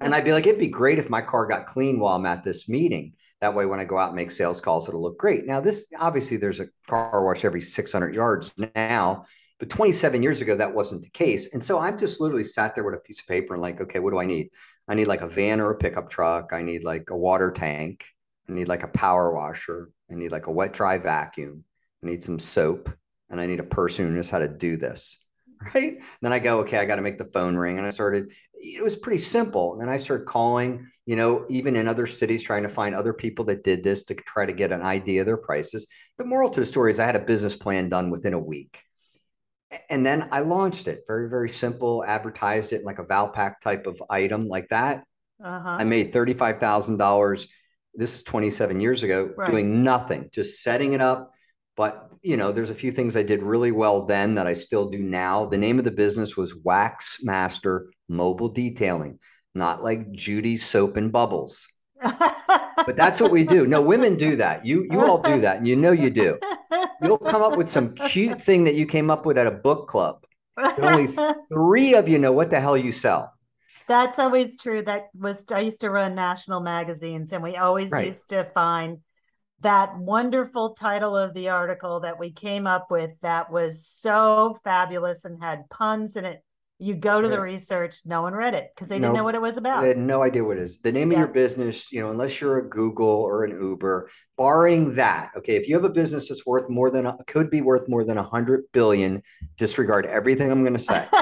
and 0.00 0.14
I'd 0.14 0.24
be 0.24 0.32
like, 0.32 0.46
it'd 0.46 0.58
be 0.58 0.68
great 0.68 0.98
if 0.98 1.10
my 1.10 1.20
car 1.20 1.46
got 1.46 1.66
clean 1.66 1.98
while 1.98 2.16
I'm 2.16 2.26
at 2.26 2.42
this 2.42 2.68
meeting. 2.68 3.14
That 3.40 3.54
way, 3.54 3.66
when 3.66 3.80
I 3.80 3.84
go 3.84 3.98
out 3.98 4.08
and 4.08 4.16
make 4.16 4.30
sales 4.30 4.60
calls, 4.60 4.88
it'll 4.88 5.02
look 5.02 5.18
great. 5.18 5.44
Now, 5.44 5.60
this 5.60 5.92
obviously 5.98 6.38
there's 6.38 6.60
a 6.60 6.68
car 6.88 7.22
wash 7.24 7.44
every 7.44 7.60
600 7.60 8.14
yards 8.14 8.54
now. 8.74 9.24
But 9.58 9.70
27 9.70 10.22
years 10.22 10.40
ago, 10.40 10.56
that 10.56 10.74
wasn't 10.74 11.02
the 11.02 11.10
case. 11.10 11.52
And 11.52 11.62
so 11.62 11.78
I've 11.78 11.98
just 11.98 12.20
literally 12.20 12.44
sat 12.44 12.74
there 12.74 12.84
with 12.84 12.94
a 12.94 12.98
piece 12.98 13.20
of 13.20 13.26
paper 13.26 13.54
and 13.54 13.62
like, 13.62 13.80
okay, 13.80 14.00
what 14.00 14.10
do 14.10 14.18
I 14.18 14.26
need? 14.26 14.50
I 14.88 14.94
need 14.94 15.06
like 15.06 15.22
a 15.22 15.28
van 15.28 15.60
or 15.60 15.70
a 15.70 15.76
pickup 15.76 16.10
truck. 16.10 16.50
I 16.52 16.62
need 16.62 16.84
like 16.84 17.10
a 17.10 17.16
water 17.16 17.50
tank. 17.52 18.04
I 18.48 18.52
need 18.52 18.68
like 18.68 18.82
a 18.82 18.88
power 18.88 19.32
washer. 19.32 19.90
I 20.10 20.14
need 20.14 20.32
like 20.32 20.48
a 20.48 20.52
wet 20.52 20.72
dry 20.72 20.98
vacuum. 20.98 21.64
I 22.02 22.08
need 22.08 22.22
some 22.22 22.38
soap. 22.38 22.90
And 23.30 23.40
I 23.40 23.46
need 23.46 23.60
a 23.60 23.64
person 23.64 24.06
who 24.06 24.12
knows 24.12 24.30
how 24.30 24.40
to 24.40 24.48
do 24.48 24.76
this. 24.76 25.20
Right. 25.74 25.98
then 26.20 26.32
I 26.32 26.40
go, 26.40 26.60
okay, 26.60 26.76
I 26.76 26.84
got 26.84 26.96
to 26.96 27.02
make 27.02 27.16
the 27.16 27.30
phone 27.32 27.56
ring. 27.56 27.78
And 27.78 27.86
I 27.86 27.90
started, 27.90 28.32
it 28.52 28.82
was 28.82 28.96
pretty 28.96 29.20
simple. 29.20 29.80
And 29.80 29.88
I 29.88 29.96
started 29.96 30.26
calling, 30.26 30.86
you 31.06 31.16
know, 31.16 31.46
even 31.48 31.74
in 31.74 31.88
other 31.88 32.06
cities, 32.06 32.42
trying 32.42 32.64
to 32.64 32.68
find 32.68 32.94
other 32.94 33.14
people 33.14 33.46
that 33.46 33.64
did 33.64 33.82
this 33.82 34.04
to 34.06 34.14
try 34.14 34.44
to 34.44 34.52
get 34.52 34.72
an 34.72 34.82
idea 34.82 35.20
of 35.20 35.26
their 35.26 35.38
prices. 35.38 35.86
The 36.18 36.26
moral 36.26 36.50
to 36.50 36.60
the 36.60 36.66
story 36.66 36.90
is 36.90 37.00
I 37.00 37.06
had 37.06 37.16
a 37.16 37.20
business 37.20 37.56
plan 37.56 37.88
done 37.88 38.10
within 38.10 38.34
a 38.34 38.38
week 38.38 38.82
and 39.88 40.04
then 40.04 40.28
I 40.30 40.40
launched 40.40 40.88
it 40.88 41.04
very, 41.06 41.28
very 41.28 41.48
simple, 41.48 42.04
advertised 42.06 42.72
it 42.72 42.84
like 42.84 42.98
a 42.98 43.04
Valpak 43.04 43.60
type 43.60 43.86
of 43.86 44.02
item 44.10 44.48
like 44.48 44.68
that. 44.68 45.04
Uh-huh. 45.42 45.68
I 45.68 45.84
made 45.84 46.12
$35,000. 46.12 47.46
This 47.94 48.14
is 48.14 48.22
27 48.22 48.80
years 48.80 49.02
ago, 49.02 49.30
right. 49.36 49.50
doing 49.50 49.82
nothing, 49.84 50.28
just 50.32 50.62
setting 50.62 50.92
it 50.92 51.00
up. 51.00 51.32
But, 51.76 52.10
you 52.22 52.36
know, 52.36 52.52
there's 52.52 52.70
a 52.70 52.74
few 52.74 52.92
things 52.92 53.16
I 53.16 53.22
did 53.22 53.42
really 53.42 53.72
well 53.72 54.06
then 54.06 54.34
that 54.36 54.46
I 54.46 54.52
still 54.52 54.88
do 54.88 54.98
now. 54.98 55.46
The 55.46 55.58
name 55.58 55.78
of 55.78 55.84
the 55.84 55.90
business 55.90 56.36
was 56.36 56.54
Wax 56.54 57.18
Master 57.22 57.90
Mobile 58.08 58.48
Detailing, 58.48 59.18
not 59.54 59.82
like 59.82 60.12
Judy's 60.12 60.64
Soap 60.64 60.96
and 60.96 61.10
Bubbles. 61.10 61.66
but 62.86 62.96
that's 62.96 63.20
what 63.20 63.30
we 63.30 63.44
do. 63.44 63.66
No, 63.66 63.80
women 63.80 64.16
do 64.16 64.36
that. 64.36 64.66
You 64.66 64.86
you 64.90 65.00
all 65.04 65.22
do 65.22 65.40
that, 65.40 65.58
and 65.58 65.66
you 65.66 65.76
know 65.76 65.92
you 65.92 66.10
do. 66.10 66.38
You'll 67.02 67.18
come 67.18 67.42
up 67.42 67.56
with 67.56 67.68
some 67.68 67.94
cute 67.94 68.40
thing 68.40 68.64
that 68.64 68.74
you 68.74 68.86
came 68.86 69.10
up 69.10 69.26
with 69.26 69.38
at 69.38 69.46
a 69.46 69.50
book 69.50 69.88
club. 69.88 70.24
only 70.78 71.06
three 71.52 71.94
of 71.94 72.08
you 72.08 72.18
know 72.18 72.32
what 72.32 72.50
the 72.50 72.60
hell 72.60 72.76
you 72.76 72.92
sell. 72.92 73.32
That's 73.86 74.18
always 74.18 74.56
true. 74.56 74.82
That 74.82 75.08
was 75.14 75.44
I 75.50 75.60
used 75.60 75.82
to 75.82 75.90
run 75.90 76.14
national 76.14 76.60
magazines, 76.60 77.32
and 77.32 77.42
we 77.42 77.56
always 77.56 77.90
right. 77.90 78.06
used 78.06 78.30
to 78.30 78.44
find 78.54 78.98
that 79.60 79.96
wonderful 79.98 80.74
title 80.74 81.16
of 81.16 81.34
the 81.34 81.48
article 81.48 82.00
that 82.00 82.18
we 82.18 82.30
came 82.30 82.66
up 82.66 82.90
with 82.90 83.18
that 83.22 83.50
was 83.50 83.86
so 83.86 84.56
fabulous 84.62 85.24
and 85.24 85.42
had 85.42 85.68
puns 85.70 86.16
in 86.16 86.24
it 86.24 86.42
you 86.84 86.94
go 86.94 87.20
to 87.20 87.28
yeah. 87.28 87.36
the 87.36 87.40
research 87.40 88.00
no 88.04 88.20
one 88.20 88.34
read 88.34 88.52
it 88.52 88.70
because 88.74 88.88
they 88.88 88.98
didn't 88.98 89.14
know 89.14 89.24
what 89.24 89.34
it 89.34 89.40
was 89.40 89.56
about. 89.56 89.80
They 89.80 89.88
had 89.88 89.98
no 89.98 90.22
idea 90.22 90.44
what 90.44 90.58
it 90.58 90.62
is. 90.62 90.80
The 90.80 90.92
name 90.92 91.10
yeah. 91.10 91.16
of 91.16 91.20
your 91.20 91.28
business 91.28 91.90
you 91.90 92.00
know 92.00 92.10
unless 92.10 92.40
you're 92.40 92.58
a 92.58 92.68
google 92.68 93.06
or 93.06 93.44
an 93.44 93.52
uber 93.52 94.10
barring 94.36 94.94
that 94.96 95.30
okay 95.36 95.56
if 95.56 95.66
you 95.66 95.74
have 95.74 95.84
a 95.84 95.90
business 95.90 96.28
that's 96.28 96.44
worth 96.44 96.68
more 96.68 96.90
than 96.90 97.10
could 97.26 97.50
be 97.50 97.62
worth 97.62 97.88
more 97.88 98.04
than 98.04 98.18
a 98.18 98.22
hundred 98.22 98.64
billion 98.72 99.22
disregard 99.56 100.04
everything 100.06 100.50
i'm 100.50 100.62
going 100.62 100.74
to 100.74 100.78
say. 100.78 101.06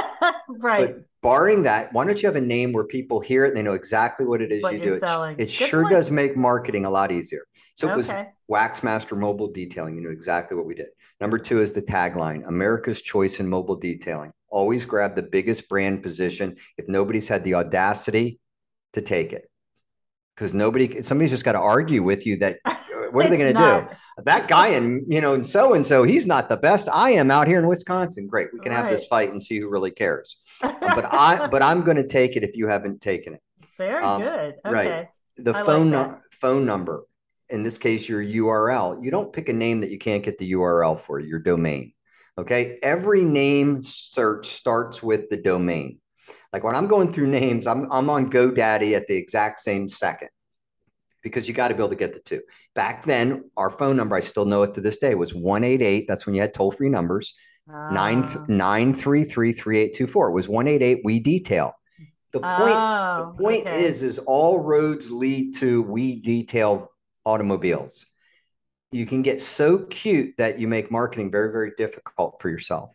Right. 0.49 0.95
But 0.95 1.05
barring 1.23 1.63
that 1.65 1.93
why 1.93 2.05
don't 2.05 2.21
you 2.21 2.27
have 2.27 2.37
a 2.37 2.41
name 2.41 2.73
where 2.73 2.85
people 2.85 3.21
hear 3.21 3.45
it 3.45 3.49
and 3.49 3.57
they 3.57 3.63
know 3.63 3.75
exactly 3.75 4.27
what 4.27 4.43
it 4.43 4.53
is 4.53 4.63
what 4.63 4.75
you 4.75 4.91
do? 4.91 4.99
selling. 4.99 5.37
it, 5.39 5.45
it 5.45 5.51
sure 5.51 5.83
point. 5.83 5.95
does 5.95 6.11
make 6.11 6.37
marketing 6.37 6.85
a 6.85 6.91
lot 6.91 7.11
easier. 7.11 7.47
So 7.75 7.91
it 7.91 7.97
was 7.97 8.11
waxmaster 8.51 9.17
mobile 9.17 9.51
detailing. 9.51 9.97
You 9.97 10.03
know 10.03 10.11
exactly 10.11 10.57
what 10.57 10.67
we 10.67 10.75
did. 10.75 10.89
Number 11.21 11.39
two 11.39 11.63
is 11.63 11.73
the 11.73 11.83
tagline 11.83 12.47
america's 12.47 13.01
choice 13.03 13.41
in 13.41 13.49
mobile 13.49 13.77
detailing 13.77 14.33
always 14.53 14.85
grab 14.85 15.17
the 15.17 15.23
biggest 15.23 15.69
brand 15.69 16.03
position 16.03 16.57
if 16.77 16.87
nobody's 16.89 17.27
had 17.27 17.43
the 17.43 17.55
audacity 17.55 18.39
to 18.93 19.01
take 19.01 19.33
it. 19.33 19.51
Because 20.37 20.55
nobody, 20.55 21.03
somebody's 21.03 21.31
just 21.31 21.45
got 21.45 21.53
to 21.53 21.61
argue 21.61 22.03
with 22.03 22.27
you 22.27 22.37
that 22.37 22.59
what 23.13 23.27
are 23.27 23.29
they 23.29 23.37
going 23.37 23.55
to 23.55 23.89
do? 23.89 23.97
That 24.25 24.49
guy 24.49 24.69
and 24.69 25.03
you 25.09 25.21
know, 25.21 25.35
and 25.35 25.45
so 25.45 25.75
and 25.75 25.87
so, 25.87 26.05
he's 26.05 26.27
not 26.27 26.49
the 26.49 26.57
best. 26.57 26.89
I 26.93 27.13
am 27.13 27.31
out 27.31 27.47
here 27.47 27.59
in 27.59 27.67
Wisconsin. 27.67 28.27
Great, 28.27 28.49
we 28.53 28.61
can 28.61 28.73
right. 28.73 28.79
have 28.79 28.91
this 28.91 29.07
fight 29.07 29.31
and 29.31 29.41
see 29.41 29.59
who 29.59 29.69
really 29.69 29.91
cares. 29.91 30.37
but 30.61 31.13
I, 31.13 31.49
but 31.49 31.63
I'm 31.63 31.83
going 31.83 31.97
to 31.97 32.07
take 32.07 32.37
it 32.37 32.43
if 32.43 32.57
you 32.57 32.69
haven't 32.69 33.01
taken 33.01 33.35
it. 33.35 33.41
Very 33.79 34.03
um, 34.03 34.23
good. 34.23 34.55
Okay. 34.65 34.73
Right. 34.73 35.09
The 35.37 35.55
I 35.55 35.65
phone 35.65 35.91
like 35.91 36.19
phone 36.33 36.67
number. 36.67 37.05
In 37.51 37.63
this 37.63 37.77
case, 37.77 38.09
your 38.09 38.23
URL. 38.23 39.03
You 39.05 39.11
don't 39.11 39.33
pick 39.33 39.49
a 39.51 39.53
name 39.53 39.81
that 39.81 39.91
you 39.91 39.99
can't 39.99 40.23
get 40.23 40.39
the 40.39 40.53
URL 40.53 40.99
for 40.99 41.21
your 41.21 41.39
domain. 41.39 41.93
Okay. 42.39 42.79
Every 42.83 43.23
name 43.23 43.83
search 43.83 44.49
starts 44.49 45.03
with 45.03 45.29
the 45.29 45.37
domain. 45.37 45.99
Like 46.53 46.65
when 46.65 46.75
I'm 46.75 46.87
going 46.87 47.13
through 47.13 47.29
names, 47.29 47.67
I'm, 47.67 47.91
I'm 47.91 48.11
on 48.11 48.31
GoDaddy 48.31 48.95
at 48.95 49.07
the 49.07 49.17
exact 49.17 49.61
same 49.61 49.89
second 49.89 50.29
because 51.23 51.49
you 51.49 51.55
got 51.55 51.69
to 51.69 51.75
be 51.75 51.81
able 51.81 51.91
to 51.91 51.97
get 51.97 52.15
the 52.15 52.21
two. 52.21 52.43
Back 52.75 53.05
then, 53.05 53.51
our 53.57 53.71
phone 53.71 53.97
number, 53.97 54.17
I 54.17 54.21
still 54.21 54.45
know 54.45 54.63
it 54.63 54.75
to 54.75 54.81
this 54.81 54.99
day, 54.99 55.15
was 55.15 55.35
188. 55.35 56.07
That's 56.09 56.27
when 56.27 56.35
you 56.35 56.41
had 56.41 56.53
toll 56.53 56.71
free 56.71 56.91
numbers. 56.91 57.35
Uh, 57.73 57.91
933 57.93 59.25
3824. 59.25 60.29
It 60.29 60.33
was 60.33 60.49
188 60.49 61.03
We 61.05 61.21
Detail. 61.21 61.73
The 62.33 62.41
point, 62.41 62.75
oh, 62.75 63.35
the 63.37 63.43
point 63.43 63.67
okay. 63.67 63.85
is, 63.85 64.03
is 64.03 64.19
all 64.19 64.59
roads 64.59 65.11
lead 65.11 65.55
to 65.57 65.83
We 65.83 66.21
Detail 66.21 66.91
automobiles. 67.25 68.07
You 68.93 69.07
can 69.07 69.23
get 69.23 69.41
so 69.41 69.79
cute 69.87 70.35
that 70.37 70.59
you 70.59 70.69
make 70.69 70.91
marketing 70.91 71.31
very, 71.31 71.51
very 71.51 71.73
difficult 71.77 72.41
for 72.41 72.49
yourself. 72.49 72.95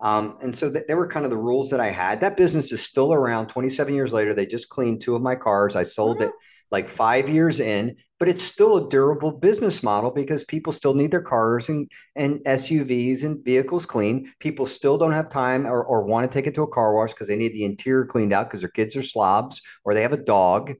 Um, 0.00 0.38
and 0.42 0.54
so 0.54 0.70
th- 0.70 0.86
they 0.88 0.94
were 0.94 1.08
kind 1.08 1.24
of 1.24 1.30
the 1.30 1.36
rules 1.36 1.70
that 1.70 1.80
I 1.80 1.90
had. 1.90 2.20
That 2.20 2.36
business 2.36 2.72
is 2.72 2.82
still 2.82 3.12
around 3.12 3.48
27 3.48 3.94
years 3.94 4.12
later. 4.12 4.34
They 4.34 4.46
just 4.46 4.68
cleaned 4.68 5.00
two 5.00 5.14
of 5.14 5.22
my 5.22 5.36
cars. 5.36 5.76
I 5.76 5.84
sold 5.84 6.22
it 6.22 6.32
like 6.70 6.88
five 6.88 7.28
years 7.28 7.60
in, 7.60 7.96
but 8.18 8.28
it's 8.28 8.42
still 8.42 8.76
a 8.76 8.88
durable 8.88 9.30
business 9.30 9.82
model 9.82 10.10
because 10.10 10.44
people 10.44 10.72
still 10.72 10.94
need 10.94 11.10
their 11.10 11.22
cars 11.22 11.68
and, 11.68 11.90
and 12.16 12.40
SUVs 12.40 13.24
and 13.24 13.44
vehicles 13.44 13.86
clean. 13.86 14.32
People 14.40 14.66
still 14.66 14.98
don't 14.98 15.12
have 15.12 15.28
time 15.28 15.66
or, 15.66 15.84
or 15.84 16.02
want 16.02 16.30
to 16.30 16.36
take 16.36 16.46
it 16.46 16.54
to 16.56 16.62
a 16.62 16.68
car 16.68 16.94
wash 16.94 17.12
because 17.12 17.28
they 17.28 17.36
need 17.36 17.52
the 17.52 17.64
interior 17.64 18.04
cleaned 18.04 18.32
out 18.32 18.48
because 18.48 18.60
their 18.60 18.70
kids 18.70 18.96
are 18.96 19.02
slobs 19.02 19.62
or 19.84 19.94
they 19.94 20.02
have 20.02 20.12
a 20.12 20.18
dog 20.18 20.74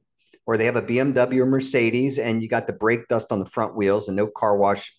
or 0.46 0.56
they 0.56 0.64
have 0.64 0.76
a 0.76 0.82
BMW 0.82 1.40
or 1.40 1.46
Mercedes 1.46 2.18
and 2.18 2.42
you 2.42 2.48
got 2.48 2.66
the 2.66 2.72
brake 2.72 3.08
dust 3.08 3.32
on 3.32 3.40
the 3.40 3.46
front 3.46 3.76
wheels 3.76 4.08
and 4.08 4.16
no 4.16 4.26
car 4.26 4.56
wash 4.56 4.96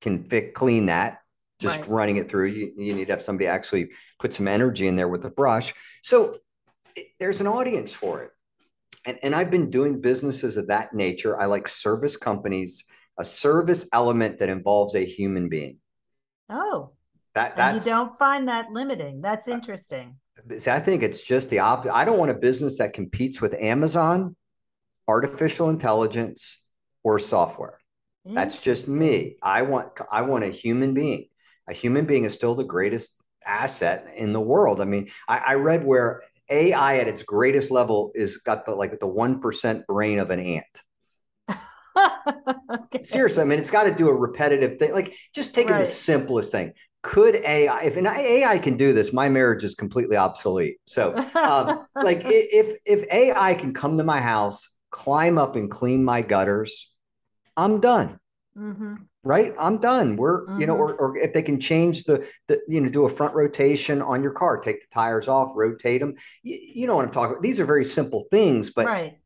can 0.00 0.24
fit, 0.24 0.54
clean 0.54 0.86
that 0.86 1.20
just 1.60 1.80
right. 1.80 1.88
running 1.88 2.16
it 2.16 2.28
through. 2.28 2.46
You, 2.46 2.72
you 2.76 2.94
need 2.94 3.06
to 3.06 3.12
have 3.12 3.22
somebody 3.22 3.46
actually 3.46 3.90
put 4.18 4.32
some 4.32 4.48
energy 4.48 4.88
in 4.88 4.96
there 4.96 5.08
with 5.08 5.24
a 5.26 5.30
brush. 5.30 5.74
So 6.02 6.38
there's 7.18 7.40
an 7.40 7.46
audience 7.46 7.92
for 7.92 8.22
it. 8.22 8.30
And, 9.06 9.18
and 9.22 9.34
I've 9.34 9.50
been 9.50 9.70
doing 9.70 10.00
businesses 10.00 10.56
of 10.56 10.68
that 10.68 10.94
nature. 10.94 11.38
I 11.38 11.44
like 11.46 11.68
service 11.68 12.16
companies, 12.16 12.84
a 13.18 13.24
service 13.24 13.88
element 13.92 14.38
that 14.38 14.48
involves 14.48 14.94
a 14.94 15.04
human 15.04 15.48
being. 15.48 15.78
Oh, 16.48 16.92
that 17.34 17.56
that's, 17.56 17.86
you 17.86 17.92
don't 17.92 18.18
find 18.18 18.48
that 18.48 18.70
limiting. 18.72 19.20
That's 19.20 19.46
interesting. 19.46 20.16
See, 20.56 20.70
I 20.70 20.80
think 20.80 21.02
it's 21.02 21.22
just 21.22 21.50
the 21.50 21.60
opposite. 21.60 21.94
I 21.94 22.04
don't 22.04 22.18
want 22.18 22.30
a 22.30 22.34
business 22.34 22.78
that 22.78 22.92
competes 22.92 23.40
with 23.40 23.54
Amazon, 23.54 24.34
artificial 25.10 25.68
intelligence, 25.68 26.58
or 27.02 27.18
software. 27.18 27.78
That's 28.24 28.58
just 28.58 28.86
me. 28.86 29.36
I 29.42 29.62
want 29.62 29.92
I 30.10 30.22
want 30.22 30.44
a 30.44 30.48
human 30.48 30.94
being 30.94 31.26
a 31.70 31.72
human 31.72 32.04
being 32.04 32.24
is 32.24 32.34
still 32.34 32.54
the 32.54 32.64
greatest 32.64 33.16
asset 33.46 34.12
in 34.16 34.32
the 34.32 34.40
world. 34.40 34.80
I 34.80 34.84
mean, 34.84 35.10
I, 35.28 35.38
I 35.38 35.54
read 35.54 35.84
where 35.84 36.20
AI 36.50 36.98
at 36.98 37.08
its 37.08 37.22
greatest 37.22 37.70
level 37.70 38.10
is 38.14 38.38
got 38.38 38.66
the 38.66 38.74
like 38.74 38.98
the 38.98 39.06
one 39.06 39.40
percent 39.40 39.86
brain 39.86 40.18
of 40.18 40.30
an 40.30 40.40
ant. 40.40 40.64
okay. 41.96 43.02
Seriously, 43.02 43.42
I 43.42 43.46
mean, 43.46 43.58
it's 43.58 43.70
got 43.70 43.84
to 43.84 43.94
do 43.94 44.08
a 44.08 44.14
repetitive 44.14 44.78
thing. 44.78 44.92
Like 44.92 45.16
just 45.34 45.54
taking 45.54 45.72
right. 45.72 45.84
the 45.84 45.90
simplest 45.90 46.52
thing. 46.52 46.72
Could 47.02 47.36
AI, 47.36 47.84
if 47.84 47.96
an 47.96 48.06
AI 48.06 48.58
can 48.58 48.76
do 48.76 48.92
this, 48.92 49.10
my 49.10 49.30
marriage 49.30 49.64
is 49.64 49.74
completely 49.74 50.18
obsolete. 50.18 50.76
So, 50.86 51.16
um, 51.34 51.86
like, 51.94 52.20
if 52.24 52.76
if 52.84 53.10
AI 53.10 53.54
can 53.54 53.72
come 53.72 53.96
to 53.96 54.04
my 54.04 54.20
house, 54.20 54.68
climb 54.90 55.38
up 55.38 55.56
and 55.56 55.70
clean 55.70 56.04
my 56.04 56.22
gutters, 56.22 56.94
I'm 57.56 57.80
done. 57.80 58.18
Mm-hmm. 58.56 58.94
Right? 59.22 59.54
I'm 59.58 59.78
done. 59.78 60.16
We're 60.16 60.46
mm-hmm. 60.46 60.60
you 60.60 60.66
know 60.66 60.74
mm-hmm. 60.74 60.82
or, 60.82 61.12
or 61.12 61.18
if 61.18 61.32
they 61.32 61.42
can 61.42 61.60
change 61.60 62.04
the 62.04 62.26
the 62.48 62.60
you 62.66 62.80
know 62.80 62.88
do 62.88 63.04
a 63.04 63.08
front 63.08 63.34
rotation 63.34 64.00
on 64.02 64.22
your 64.22 64.32
car 64.32 64.58
take 64.58 64.80
the 64.80 64.86
tires 64.92 65.28
off 65.28 65.52
rotate 65.54 66.00
them 66.00 66.14
you, 66.42 66.58
you 66.74 66.86
know 66.86 66.96
what 66.96 67.04
i'm 67.04 67.10
talking 67.10 67.32
about 67.32 67.42
these 67.42 67.60
are 67.60 67.66
very 67.66 67.84
simple 67.84 68.26
things 68.30 68.70
but 68.70 68.86
right. 68.86 69.18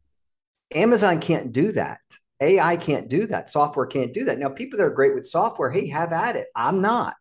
amazon 0.74 1.20
can't 1.20 1.52
do 1.52 1.72
that. 1.72 2.00
Ai 2.40 2.76
can't 2.76 3.08
do 3.08 3.26
that. 3.28 3.48
Software 3.48 3.86
can't 3.86 4.12
do 4.12 4.24
that. 4.24 4.38
Now 4.38 4.48
people 4.48 4.76
that 4.78 4.84
are 4.84 4.90
great 4.90 5.14
with 5.14 5.24
software 5.24 5.70
hey 5.70 5.86
have 5.88 6.12
at 6.12 6.36
it. 6.36 6.48
I'm 6.54 6.80
not. 6.80 7.16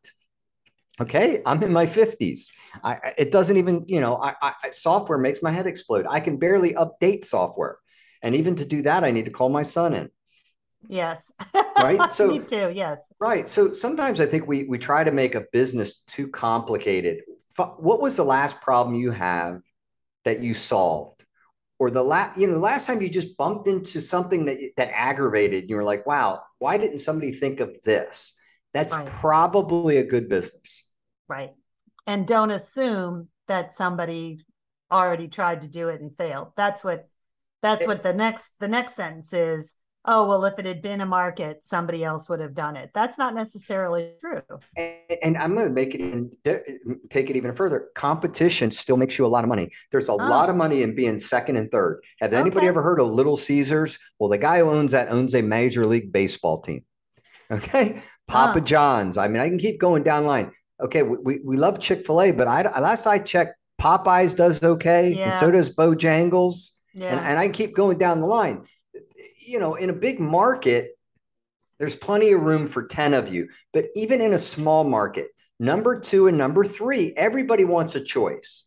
Okay? 1.00 1.42
I'm 1.46 1.62
in 1.64 1.72
my 1.72 1.86
50s 1.86 2.50
I, 2.84 3.14
it 3.18 3.32
doesn't 3.32 3.58
even 3.58 3.86
you 3.88 4.02
know 4.02 4.18
I, 4.18 4.34
I 4.42 4.72
software 4.72 5.20
makes 5.20 5.44
my 5.44 5.52
head 5.52 5.68
explode. 5.68 6.06
I 6.10 6.20
can 6.20 6.38
barely 6.38 6.74
update 6.74 7.24
software 7.24 7.78
and 8.24 8.36
even 8.36 8.56
to 8.56 8.66
do 8.66 8.82
that 8.82 9.04
i 9.04 9.12
need 9.12 9.26
to 9.26 9.32
call 9.32 9.50
my 9.50 9.62
son 9.62 9.94
in 9.94 10.10
Yes. 10.88 11.32
Right. 11.78 12.00
So 12.12 12.28
me 12.28 12.40
too. 12.40 12.72
Yes. 12.74 13.00
Right. 13.20 13.48
So 13.48 13.72
sometimes 13.72 14.22
I 14.22 14.26
think 14.26 14.48
we 14.48 14.64
we 14.64 14.78
try 14.78 15.04
to 15.04 15.12
make 15.12 15.36
a 15.36 15.46
business 15.52 16.02
too 16.02 16.28
complicated. 16.28 17.24
What 17.56 18.02
was 18.02 18.18
the 18.18 18.24
last 18.24 18.62
problem 18.62 18.96
you 18.96 19.12
have 19.12 19.62
that 20.26 20.42
you 20.42 20.54
solved? 20.54 21.26
Or 21.80 21.92
the 21.92 22.04
last, 22.04 22.40
you 22.40 22.48
know, 22.48 22.54
the 22.54 22.60
last 22.60 22.88
time 22.88 23.02
you 23.02 23.10
just 23.10 23.36
bumped 23.38 23.68
into 23.68 24.00
something 24.02 24.46
that 24.46 24.58
that 24.78 24.90
aggravated, 24.94 25.64
and 25.64 25.70
you 25.70 25.76
were 25.76 25.84
like, 25.84 26.06
"Wow, 26.06 26.44
why 26.60 26.78
didn't 26.78 27.00
somebody 27.00 27.32
think 27.32 27.60
of 27.60 27.76
this?" 27.84 28.34
That's 28.74 28.94
right. 28.94 29.06
probably 29.06 29.98
a 29.98 30.04
good 30.04 30.30
business. 30.30 30.84
Right. 31.28 31.52
And 32.08 32.28
don't 32.28 32.52
assume 32.52 33.30
that 33.48 33.74
somebody 33.74 34.46
already 34.92 35.28
tried 35.28 35.62
to 35.62 35.68
do 35.68 35.90
it 35.90 36.02
and 36.02 36.16
failed. 36.16 36.54
That's 36.56 36.84
what 36.84 37.08
that's 37.64 37.88
what 37.88 38.04
the 38.04 38.14
next 38.14 38.54
the 38.60 38.68
next 38.68 38.94
sentence 38.94 39.34
is 39.34 39.74
oh 40.06 40.28
well 40.28 40.44
if 40.46 40.60
it 40.60 40.66
had 40.66 40.82
been 40.82 41.02
a 41.02 41.06
market 41.06 41.64
somebody 41.64 42.04
else 42.04 42.28
would 42.30 42.42
have 42.42 42.54
done 42.54 42.76
it. 42.76 42.92
That's 42.94 43.18
not 43.18 43.34
necessarily 43.34 44.12
true. 44.20 44.42
And, 44.78 45.18
and 45.24 45.38
i'm 45.38 45.56
going 45.56 45.68
to 45.68 45.74
make 45.74 45.96
it 45.96 46.02
even 46.02 46.32
take 47.10 47.30
it 47.30 47.36
even 47.36 47.56
further. 47.56 47.90
Competition 47.96 48.70
still 48.70 48.98
makes 48.98 49.18
you 49.18 49.26
a 49.26 49.28
lot 49.28 49.44
of 49.44 49.50
money. 49.50 49.70
There's 49.92 50.10
a 50.10 50.12
oh. 50.12 50.18
lot 50.18 50.50
of 50.50 50.56
oh. 50.56 50.58
money 50.58 50.84
in 50.84 50.94
being 50.94 51.18
second 51.18 51.56
and 51.56 51.72
third. 51.72 52.04
Have 52.20 52.34
anybody 52.34 52.66
okay. 52.66 52.68
ever 52.68 52.84
heard 52.84 53.00
of 53.00 53.08
little 53.08 53.38
caesars? 53.38 53.98
Well 54.20 54.30
the 54.30 54.38
guy 54.38 54.60
who 54.60 54.70
owns 54.70 54.92
that 54.92 55.08
owns 55.10 55.34
a 55.34 55.42
major 55.42 55.86
league 55.88 56.12
baseball 56.12 56.62
team. 56.62 56.84
Okay? 57.52 58.02
Papa 58.28 58.60
oh. 58.60 58.62
john's. 58.62 59.18
I 59.18 59.28
mean 59.28 59.42
i 59.42 59.48
can 59.48 59.58
keep 59.58 59.80
going 59.80 60.04
down 60.04 60.26
line. 60.26 60.52
Okay 60.84 61.04
we, 61.04 61.40
we 61.44 61.56
love 61.56 61.80
chick-fil-a 61.80 62.32
but 62.32 62.48
i 62.48 62.62
last 62.80 63.08
i 63.08 63.20
checked 63.20 63.56
popeyes 63.80 64.36
does 64.36 64.62
okay 64.64 65.14
yeah. 65.14 65.26
and 65.26 65.34
so 65.34 65.52
does 65.52 65.74
bojangles 65.74 66.74
yeah. 66.94 67.08
and, 67.08 67.20
and 67.20 67.40
i 67.40 67.48
keep 67.48 67.76
going 67.76 67.98
down 67.98 68.20
the 68.20 68.26
line 68.26 68.66
you 69.46 69.60
know, 69.60 69.76
in 69.76 69.90
a 69.90 69.94
big 69.94 70.20
market, 70.20 70.98
there's 71.80 71.96
plenty 71.96 72.32
of 72.32 72.42
room 72.42 72.68
for 72.68 72.86
10 72.86 73.14
of 73.14 73.34
you. 73.34 73.50
But 73.72 73.86
even 73.96 74.22
in 74.22 74.34
a 74.34 74.38
small 74.38 74.84
market, 74.84 75.28
number 75.60 76.00
two 76.00 76.28
and 76.28 76.38
number 76.38 76.64
three, 76.64 77.14
everybody 77.16 77.66
wants 77.66 77.96
a 77.96 78.02
choice. 78.02 78.66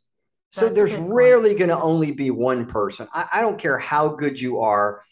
So 0.53 0.63
That's 0.63 0.75
there's 0.75 0.95
rarely 0.95 1.55
going 1.55 1.71
to 1.71 1.81
only 1.81 2.13
be 2.13 2.31
one 2.31 2.67
person. 2.67 3.09
I, 3.13 3.29
I 3.35 3.43
don't 3.43 3.59
care 3.59 3.79
how 3.79 4.09
good 4.09 4.41
you 4.41 4.61
are. 4.61 5.03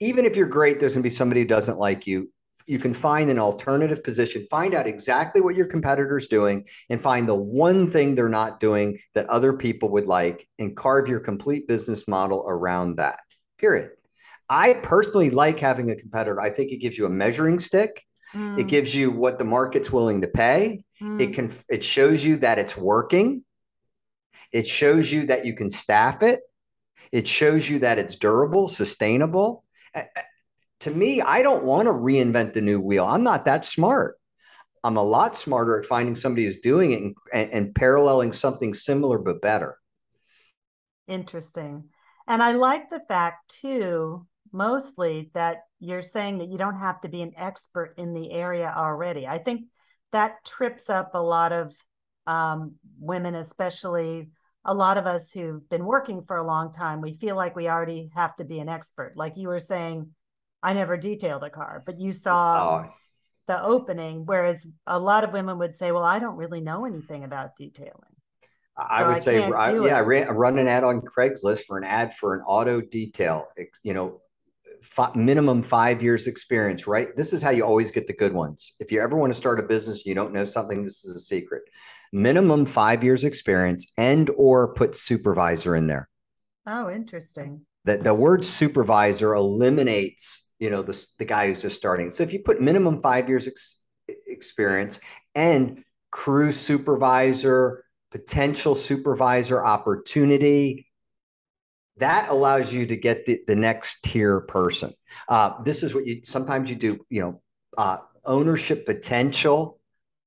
Even 0.00 0.24
if 0.24 0.36
you're 0.36 0.46
great, 0.46 0.80
there's 0.80 0.94
going 0.94 1.02
to 1.02 1.06
be 1.06 1.10
somebody 1.10 1.42
who 1.42 1.46
doesn't 1.46 1.78
like 1.78 2.06
you. 2.06 2.31
You 2.66 2.78
can 2.78 2.94
find 2.94 3.30
an 3.30 3.38
alternative 3.38 4.02
position, 4.04 4.46
find 4.50 4.74
out 4.74 4.86
exactly 4.86 5.40
what 5.40 5.56
your 5.56 5.66
competitor's 5.66 6.28
doing, 6.28 6.66
and 6.90 7.00
find 7.00 7.28
the 7.28 7.34
one 7.34 7.88
thing 7.88 8.14
they're 8.14 8.28
not 8.28 8.60
doing 8.60 8.98
that 9.14 9.26
other 9.26 9.52
people 9.52 9.90
would 9.90 10.06
like, 10.06 10.48
and 10.58 10.76
carve 10.76 11.08
your 11.08 11.20
complete 11.20 11.66
business 11.68 12.06
model 12.06 12.44
around 12.46 12.96
that. 12.96 13.20
Period. 13.58 13.90
I 14.48 14.74
personally 14.74 15.30
like 15.30 15.58
having 15.58 15.90
a 15.90 15.96
competitor. 15.96 16.40
I 16.40 16.50
think 16.50 16.72
it 16.72 16.78
gives 16.78 16.98
you 16.98 17.06
a 17.06 17.10
measuring 17.10 17.58
stick. 17.58 18.04
Mm. 18.34 18.58
It 18.58 18.68
gives 18.68 18.94
you 18.94 19.10
what 19.10 19.38
the 19.38 19.44
market's 19.44 19.92
willing 19.92 20.20
to 20.22 20.28
pay. 20.28 20.84
Mm. 21.00 21.20
It 21.20 21.34
can 21.34 21.52
it 21.68 21.82
shows 21.82 22.24
you 22.24 22.36
that 22.38 22.58
it's 22.58 22.76
working. 22.76 23.44
It 24.52 24.66
shows 24.66 25.10
you 25.10 25.26
that 25.26 25.46
you 25.46 25.54
can 25.54 25.70
staff 25.70 26.22
it. 26.22 26.40
It 27.10 27.26
shows 27.26 27.68
you 27.68 27.80
that 27.80 27.98
it's 27.98 28.16
durable, 28.16 28.68
sustainable. 28.68 29.64
To 30.82 30.90
me, 30.90 31.20
I 31.20 31.42
don't 31.42 31.62
want 31.62 31.86
to 31.86 31.92
reinvent 31.92 32.54
the 32.54 32.60
new 32.60 32.80
wheel. 32.80 33.04
I'm 33.04 33.22
not 33.22 33.44
that 33.44 33.64
smart. 33.64 34.16
I'm 34.82 34.96
a 34.96 35.02
lot 35.02 35.36
smarter 35.36 35.78
at 35.78 35.86
finding 35.86 36.16
somebody 36.16 36.44
who's 36.44 36.58
doing 36.58 36.90
it 36.90 37.14
and, 37.32 37.52
and, 37.52 37.74
paralleling 37.74 38.32
something 38.32 38.74
similar 38.74 39.18
but 39.18 39.40
better. 39.40 39.78
Interesting. 41.06 41.84
And 42.26 42.42
I 42.42 42.54
like 42.54 42.90
the 42.90 42.98
fact 42.98 43.60
too 43.60 44.26
mostly 44.52 45.30
that 45.34 45.58
you're 45.78 46.02
saying 46.02 46.38
that 46.38 46.48
you 46.48 46.58
don't 46.58 46.80
have 46.80 47.00
to 47.02 47.08
be 47.08 47.22
an 47.22 47.34
expert 47.36 47.94
in 47.96 48.12
the 48.12 48.32
area 48.32 48.72
already. 48.76 49.24
I 49.24 49.38
think 49.38 49.66
that 50.10 50.44
trips 50.44 50.90
up 50.90 51.14
a 51.14 51.22
lot 51.22 51.52
of 51.52 51.76
um, 52.26 52.74
women, 52.98 53.36
especially 53.36 54.30
a 54.64 54.74
lot 54.74 54.98
of 54.98 55.06
us 55.06 55.30
who've 55.30 55.68
been 55.68 55.84
working 55.84 56.24
for 56.24 56.38
a 56.38 56.46
long 56.46 56.72
time. 56.72 57.00
We 57.00 57.14
feel 57.14 57.36
like 57.36 57.54
we 57.54 57.68
already 57.68 58.10
have 58.16 58.34
to 58.36 58.44
be 58.44 58.58
an 58.58 58.68
expert. 58.68 59.12
Like 59.16 59.34
you 59.36 59.46
were 59.46 59.60
saying, 59.60 60.10
I 60.62 60.74
never 60.74 60.96
detailed 60.96 61.42
a 61.42 61.50
car, 61.50 61.82
but 61.84 62.00
you 62.00 62.12
saw 62.12 62.56
oh. 62.56 62.78
Um, 62.78 62.90
the 63.48 63.62
opening, 63.62 64.24
whereas 64.24 64.64
a 64.86 64.98
lot 64.98 65.24
of 65.24 65.32
women 65.32 65.58
would 65.58 65.74
say, 65.74 65.90
Well, 65.90 66.04
I 66.04 66.18
don't 66.18 66.36
really 66.36 66.60
know 66.60 66.84
anything 66.84 67.24
about 67.24 67.56
detailing. 67.56 68.12
I 68.76 69.00
so 69.00 69.06
would 69.06 69.14
I 69.14 69.18
say, 69.18 69.42
I, 69.42 69.86
yeah, 69.86 69.98
I 69.98 70.00
ran, 70.00 70.28
run 70.28 70.58
an 70.58 70.68
ad 70.68 70.84
on 70.84 71.02
Craigslist 71.02 71.64
for 71.64 71.76
an 71.76 71.84
ad 71.84 72.14
for 72.14 72.34
an 72.34 72.42
auto 72.42 72.80
detail. 72.80 73.48
You 73.82 73.92
know, 73.92 74.20
f- 74.98 75.14
minimum 75.14 75.62
five 75.62 76.02
years 76.02 76.26
experience, 76.26 76.86
right? 76.86 77.14
This 77.16 77.32
is 77.32 77.42
how 77.42 77.50
you 77.50 77.64
always 77.64 77.90
get 77.90 78.06
the 78.06 78.12
good 78.12 78.32
ones. 78.32 78.72
If 78.80 78.90
you 78.90 79.00
ever 79.00 79.16
want 79.16 79.32
to 79.32 79.36
start 79.36 79.60
a 79.60 79.62
business, 79.62 80.06
you 80.06 80.14
don't 80.14 80.32
know 80.32 80.44
something, 80.44 80.82
this 80.82 81.04
is 81.04 81.14
a 81.14 81.20
secret. 81.20 81.62
Minimum 82.12 82.66
five 82.66 83.02
years 83.02 83.24
experience 83.24 83.92
and 83.96 84.30
or 84.36 84.74
put 84.74 84.94
supervisor 84.94 85.76
in 85.76 85.86
there. 85.86 86.08
Oh, 86.66 86.90
interesting. 86.90 87.62
That 87.84 88.04
the 88.04 88.14
word 88.14 88.44
supervisor 88.44 89.34
eliminates, 89.34 90.51
you 90.62 90.70
know, 90.70 90.80
the, 90.80 91.06
the 91.18 91.24
guy 91.24 91.48
who's 91.48 91.60
just 91.60 91.76
starting. 91.76 92.12
So 92.12 92.22
if 92.22 92.32
you 92.32 92.38
put 92.38 92.60
minimum 92.60 93.02
five 93.02 93.28
years 93.28 93.48
ex- 93.48 93.80
experience 94.28 95.00
and 95.34 95.82
crew 96.12 96.52
supervisor, 96.52 97.84
potential 98.12 98.76
supervisor 98.76 99.64
opportunity, 99.64 100.86
that 101.96 102.28
allows 102.28 102.72
you 102.72 102.86
to 102.86 102.96
get 102.96 103.26
the, 103.26 103.40
the 103.48 103.56
next 103.56 104.04
tier 104.04 104.42
person. 104.42 104.92
Uh, 105.28 105.60
this 105.64 105.82
is 105.82 105.96
what 105.96 106.06
you 106.06 106.20
sometimes 106.22 106.70
you 106.70 106.76
do, 106.76 107.04
you 107.10 107.22
know, 107.22 107.42
uh, 107.76 107.98
ownership 108.24 108.86
potential, 108.86 109.80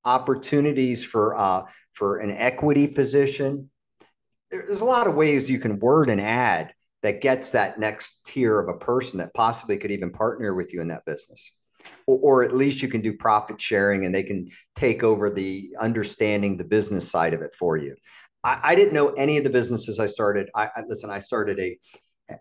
opportunities 0.03 1.01
for 1.01 1.37
uh, 1.37 1.61
for 1.93 2.17
an 2.17 2.31
equity 2.31 2.87
position. 2.87 3.69
There's 4.51 4.81
a 4.81 4.85
lot 4.85 5.07
of 5.07 5.15
ways 5.15 5.49
you 5.49 5.59
can 5.59 5.79
word 5.79 6.09
an 6.09 6.19
ad 6.19 6.73
that 7.05 7.21
gets 7.21 7.51
that 7.51 7.79
next 7.79 8.25
tier 8.25 8.59
of 8.59 8.67
a 8.67 8.79
person 8.79 9.19
that 9.19 9.31
possibly 9.35 9.77
could 9.77 9.91
even 9.91 10.11
partner 10.11 10.55
with 10.55 10.73
you 10.73 10.81
in 10.81 10.87
that 10.87 11.05
business. 11.05 11.51
Or, 12.07 12.17
or, 12.17 12.43
at 12.43 12.55
least 12.55 12.81
you 12.81 12.87
can 12.87 13.01
do 13.01 13.13
profit 13.13 13.61
sharing 13.61 14.05
and 14.05 14.15
they 14.15 14.23
can 14.23 14.49
take 14.75 15.03
over 15.03 15.29
the 15.29 15.69
understanding 15.79 16.57
the 16.57 16.63
business 16.63 17.11
side 17.11 17.35
of 17.35 17.43
it 17.43 17.53
for 17.53 17.77
you. 17.77 17.95
I, 18.43 18.59
I 18.63 18.75
didn't 18.75 18.95
know 18.95 19.09
any 19.09 19.37
of 19.37 19.43
the 19.43 19.51
businesses 19.51 19.99
I 19.99 20.07
started. 20.07 20.49
I, 20.55 20.69
I 20.75 20.81
listen, 20.89 21.11
I 21.11 21.19
started 21.19 21.59
a, 21.59 21.77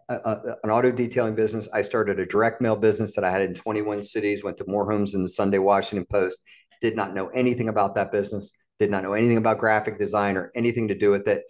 a, 0.08 0.14
a, 0.14 0.56
an 0.64 0.70
auto 0.70 0.90
detailing 0.90 1.34
business. 1.34 1.68
I 1.74 1.82
started 1.82 2.18
a 2.18 2.24
direct 2.24 2.62
mail 2.62 2.76
business 2.76 3.14
that 3.16 3.24
I 3.24 3.30
had 3.30 3.42
in 3.42 3.52
21 3.52 4.00
cities, 4.00 4.42
went 4.42 4.56
to 4.58 4.64
more 4.66 4.90
homes 4.90 5.12
in 5.12 5.22
the 5.22 5.28
Sunday 5.28 5.58
Washington 5.58 6.06
Post, 6.10 6.38
did 6.80 6.96
not 6.96 7.14
know 7.14 7.26
anything 7.28 7.68
about 7.68 7.96
that 7.96 8.12
business, 8.12 8.54
did 8.78 8.90
not 8.90 9.02
know 9.02 9.12
anything 9.12 9.36
about 9.36 9.58
graphic 9.58 9.98
design 9.98 10.38
or 10.38 10.50
anything 10.54 10.88
to 10.88 10.94
do 10.94 11.10
with 11.10 11.28
it. 11.28 11.44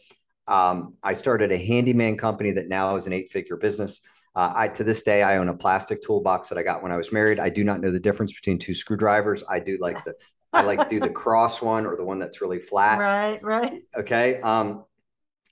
Um, 0.46 0.96
I 1.02 1.14
started 1.14 1.52
a 1.52 1.58
handyman 1.58 2.16
company 2.16 2.50
that 2.52 2.68
now 2.68 2.96
is 2.96 3.06
an 3.06 3.12
eight 3.12 3.32
figure 3.32 3.56
business. 3.56 4.02
Uh, 4.36 4.52
I 4.54 4.68
to 4.68 4.84
this 4.84 5.02
day 5.02 5.22
I 5.22 5.38
own 5.38 5.48
a 5.48 5.54
plastic 5.54 6.02
toolbox 6.02 6.48
that 6.48 6.58
I 6.58 6.62
got 6.62 6.82
when 6.82 6.92
I 6.92 6.96
was 6.96 7.12
married. 7.12 7.38
I 7.38 7.48
do 7.48 7.64
not 7.64 7.80
know 7.80 7.90
the 7.90 8.00
difference 8.00 8.32
between 8.32 8.58
two 8.58 8.74
screwdrivers. 8.74 9.44
I 9.48 9.60
do 9.60 9.78
like 9.80 10.04
the 10.04 10.14
I 10.52 10.62
like 10.62 10.88
do 10.88 11.00
the 11.00 11.10
cross 11.22 11.62
one 11.62 11.86
or 11.86 11.96
the 11.96 12.04
one 12.04 12.18
that's 12.18 12.40
really 12.40 12.60
flat. 12.60 12.98
Right, 12.98 13.42
right. 13.42 13.82
Okay. 13.96 14.40
Um, 14.40 14.84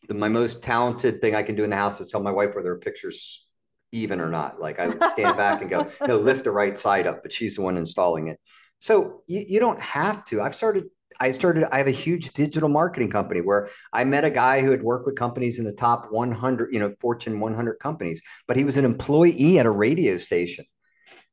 the, 0.08 0.14
my 0.14 0.28
most 0.28 0.62
talented 0.62 1.20
thing 1.20 1.34
I 1.34 1.42
can 1.42 1.54
do 1.54 1.64
in 1.64 1.70
the 1.70 1.76
house 1.76 2.00
is 2.00 2.10
tell 2.10 2.22
my 2.22 2.30
wife 2.30 2.54
whether 2.54 2.70
her 2.70 2.78
picture's 2.78 3.48
even 3.92 4.20
or 4.20 4.28
not. 4.28 4.60
Like 4.60 4.80
I 4.80 4.88
stand 5.10 5.36
back 5.36 5.60
and 5.60 5.70
go, 5.70 5.88
no, 6.06 6.16
lift 6.16 6.44
the 6.44 6.50
right 6.50 6.76
side 6.76 7.06
up, 7.06 7.22
but 7.22 7.32
she's 7.32 7.56
the 7.56 7.62
one 7.62 7.76
installing 7.76 8.28
it. 8.28 8.40
So 8.78 9.22
you, 9.28 9.44
you 9.46 9.60
don't 9.60 9.80
have 9.80 10.24
to. 10.26 10.40
I've 10.40 10.54
started 10.54 10.86
I 11.22 11.30
started, 11.30 11.72
I 11.72 11.78
have 11.78 11.86
a 11.86 11.92
huge 11.92 12.32
digital 12.32 12.68
marketing 12.68 13.08
company 13.08 13.40
where 13.40 13.68
I 13.92 14.02
met 14.02 14.24
a 14.24 14.30
guy 14.30 14.60
who 14.60 14.72
had 14.72 14.82
worked 14.82 15.06
with 15.06 15.14
companies 15.14 15.60
in 15.60 15.64
the 15.64 15.72
top 15.72 16.10
100, 16.10 16.74
you 16.74 16.80
know, 16.80 16.92
Fortune 16.98 17.38
100 17.38 17.74
companies, 17.74 18.20
but 18.48 18.56
he 18.56 18.64
was 18.64 18.76
an 18.76 18.84
employee 18.84 19.60
at 19.60 19.66
a 19.66 19.70
radio 19.70 20.16
station. 20.16 20.64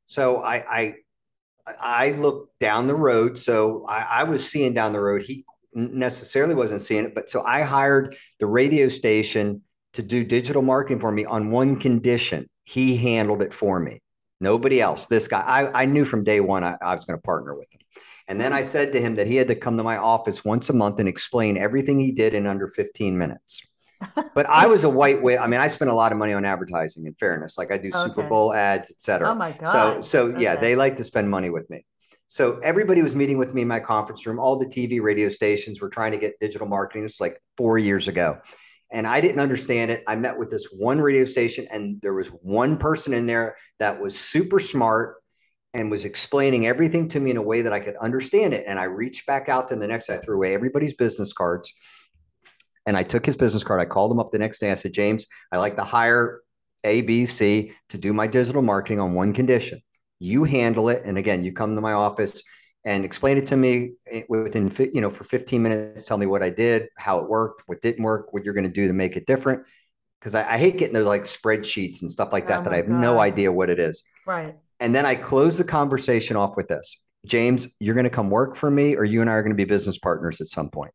So 0.06 0.44
I, 0.44 0.56
I, 0.80 0.94
I 1.80 2.12
looked 2.12 2.60
down 2.60 2.86
the 2.86 2.94
road. 2.94 3.36
So 3.36 3.88
I, 3.90 4.02
I 4.02 4.24
was 4.26 4.48
seeing 4.48 4.76
down 4.76 4.94
the 4.94 5.02
road. 5.02 5.24
He 5.24 5.44
necessarily 5.74 6.54
wasn't 6.54 6.84
seeing 6.84 7.06
it, 7.06 7.16
but 7.16 7.28
so 7.28 7.42
I 7.42 7.64
hired 7.64 8.16
the 8.40 8.46
radio 8.46 8.90
station 8.90 9.64
to 9.94 10.04
do 10.04 10.24
digital 10.24 10.62
marketing 10.62 11.00
for 11.00 11.12
me 11.12 11.26
on 11.26 11.50
one 11.50 11.80
condition. 11.80 12.48
He 12.64 12.96
handled 12.96 13.42
it 13.42 13.56
for 13.56 13.80
me. 13.80 14.04
Nobody 14.40 14.82
else. 14.82 15.08
This 15.08 15.28
guy, 15.28 15.42
I, 15.42 15.82
I 15.82 15.86
knew 15.86 16.06
from 16.06 16.24
day 16.24 16.42
one 16.42 16.64
I, 16.64 16.78
I 16.80 16.94
was 16.94 17.06
going 17.06 17.18
to 17.18 17.24
partner 17.24 17.56
with 17.56 17.68
him. 17.72 17.80
And 18.30 18.40
then 18.40 18.54
I 18.54 18.62
said 18.62 18.94
to 18.94 19.02
him 19.02 19.16
that 19.16 19.26
he 19.26 19.36
had 19.36 19.48
to 19.48 19.56
come 19.56 19.76
to 19.76 19.84
my 19.84 19.98
office 19.98 20.46
once 20.46 20.70
a 20.70 20.74
month 20.74 21.00
and 21.00 21.10
explain 21.10 21.58
everything 21.58 22.00
he 22.00 22.12
did 22.12 22.36
in 22.36 22.46
under 22.46 22.68
15 22.68 23.18
minutes. 23.18 23.64
but 24.36 24.46
I 24.48 24.68
was 24.68 24.84
a 24.84 24.90
white 24.90 25.22
whale. 25.22 25.42
I 25.42 25.48
mean, 25.48 25.60
I 25.60 25.68
spent 25.68 25.90
a 25.90 25.94
lot 25.96 26.12
of 26.12 26.20
money 26.20 26.34
on 26.34 26.46
advertising. 26.46 27.06
In 27.08 27.16
fairness, 27.16 27.58
like 27.58 27.72
I 27.72 27.78
do 27.78 27.90
okay. 27.90 27.98
Super 27.98 28.24
Bowl 28.24 28.54
ads, 28.54 28.92
etc. 28.92 29.30
Oh 29.30 29.36
my 29.36 29.52
god! 29.52 29.72
So, 29.72 30.02
so 30.02 30.40
yeah, 30.40 30.56
they 30.56 30.76
like 30.76 30.96
to 30.98 31.04
spend 31.04 31.30
money 31.30 31.50
with 31.50 31.70
me. 31.70 31.86
So 32.28 32.60
everybody 32.60 33.02
was 33.02 33.16
meeting 33.16 33.40
with 33.40 33.54
me 33.54 33.64
in 33.64 33.68
my 33.68 33.80
conference 33.80 34.26
room. 34.26 34.40
All 34.40 34.58
the 34.58 34.68
TV, 34.68 35.02
radio 35.02 35.28
stations 35.28 35.82
were 35.82 35.90
trying 35.90 36.12
to 36.12 36.18
get 36.18 36.40
digital 36.40 36.68
marketing. 36.68 37.04
It's 37.04 37.20
like 37.20 37.42
four 37.58 37.78
years 37.78 38.08
ago, 38.08 38.38
and 38.90 39.06
I 39.06 39.20
didn't 39.20 39.42
understand 39.42 39.92
it. 39.92 40.04
I 40.08 40.16
met 40.16 40.38
with 40.38 40.50
this 40.50 40.68
one 40.72 41.02
radio 41.02 41.26
station, 41.26 41.68
and 41.70 42.00
there 42.02 42.14
was 42.14 42.28
one 42.28 42.78
person 42.78 43.14
in 43.14 43.26
there 43.26 43.58
that 43.80 44.00
was 44.00 44.18
super 44.18 44.60
smart 44.60 45.18
and 45.74 45.92
was 45.92 46.06
explaining 46.06 46.66
everything 46.66 47.08
to 47.10 47.20
me 47.20 47.32
in 47.32 47.38
a 47.38 47.42
way 47.42 47.62
that 47.62 47.74
I 47.74 47.80
could 47.80 47.96
understand 47.98 48.54
it. 48.54 48.66
And 48.68 48.80
I 48.80 48.86
reached 48.86 49.26
back 49.26 49.50
out 49.50 49.68
to 49.68 49.76
him 49.76 49.80
the 49.80 49.88
next 49.88 50.08
day. 50.08 50.16
I 50.16 50.18
threw 50.18 50.36
away 50.36 50.54
everybody's 50.54 50.96
business 50.96 51.32
cards. 51.34 51.74
And 52.86 52.98
I 52.98 53.04
took 53.04 53.26
his 53.26 53.36
business 53.36 53.64
card. 53.64 53.80
I 53.80 53.86
called 53.86 54.12
him 54.12 54.20
up 54.20 54.32
the 54.32 54.40
next 54.40 54.60
day. 54.60 54.72
I 54.72 54.76
said, 54.76 54.94
James, 54.94 55.28
I 55.52 55.58
like 55.58 55.76
to 55.76 55.84
hire 55.84 56.42
ABC 56.84 57.74
to 57.90 57.98
do 57.98 58.14
my 58.14 58.26
digital 58.26 58.62
marketing 58.62 59.00
on 59.00 59.14
one 59.14 59.34
condition. 59.34 59.82
You 60.18 60.44
handle 60.44 60.90
it. 60.90 61.04
And 61.06 61.18
again, 61.18 61.44
you 61.44 61.54
come 61.54 61.76
to 61.76 61.82
my 61.82 61.94
office 61.94 62.42
and 62.86 63.06
explain 63.06 63.38
it 63.38 63.46
to 63.48 63.58
me 63.58 63.92
eh, 64.10 64.24
within, 64.28 64.72
you 64.94 65.02
know, 65.02 65.10
for 65.10 65.24
15 65.24 65.62
minutes, 65.62 66.06
tell 66.06 66.18
me 66.18 66.26
what 66.26 66.42
I 66.42 66.50
did, 66.50 66.88
how 66.98 67.20
it 67.20 67.30
worked, 67.30 67.64
what 67.68 67.82
didn't 67.82 68.04
work, 68.04 68.34
what 68.34 68.44
you're 68.44 68.54
going 68.54 68.64
to 68.64 68.70
do 68.70 68.88
to 68.88 68.94
make 68.94 69.16
it 69.18 69.28
different. 69.28 69.64
Cause 70.22 70.36
I, 70.36 70.56
I 70.56 70.58
hate 70.58 70.78
getting 70.78 70.94
those 70.94 71.06
like 71.06 71.24
spreadsheets 71.24 72.02
and 72.02 72.12
stuff 72.12 72.34
like 72.34 72.50
that, 72.50 72.62
oh 72.62 72.64
that 72.64 72.74
I 72.74 72.78
have 72.78 72.90
God. 72.90 73.00
no 73.00 73.20
idea 73.20 73.52
what 73.52 73.70
it 73.70 73.80
is. 73.80 74.04
Right. 74.26 74.56
And 74.80 74.96
then 74.96 75.06
I 75.06 75.16
close 75.16 75.58
the 75.58 75.64
conversation 75.64 76.38
off 76.38 76.56
with 76.56 76.68
this 76.68 77.02
James, 77.26 77.68
you're 77.80 77.96
going 77.96 78.06
to 78.06 78.10
come 78.10 78.30
work 78.30 78.56
for 78.56 78.72
me, 78.72 78.96
or 78.96 79.04
you 79.04 79.22
and 79.22 79.30
I 79.30 79.34
are 79.34 79.42
going 79.42 79.52
to 79.52 79.58
be 79.58 79.66
business 79.66 79.98
partners 79.98 80.40
at 80.42 80.48
some 80.48 80.70
point. 80.70 80.92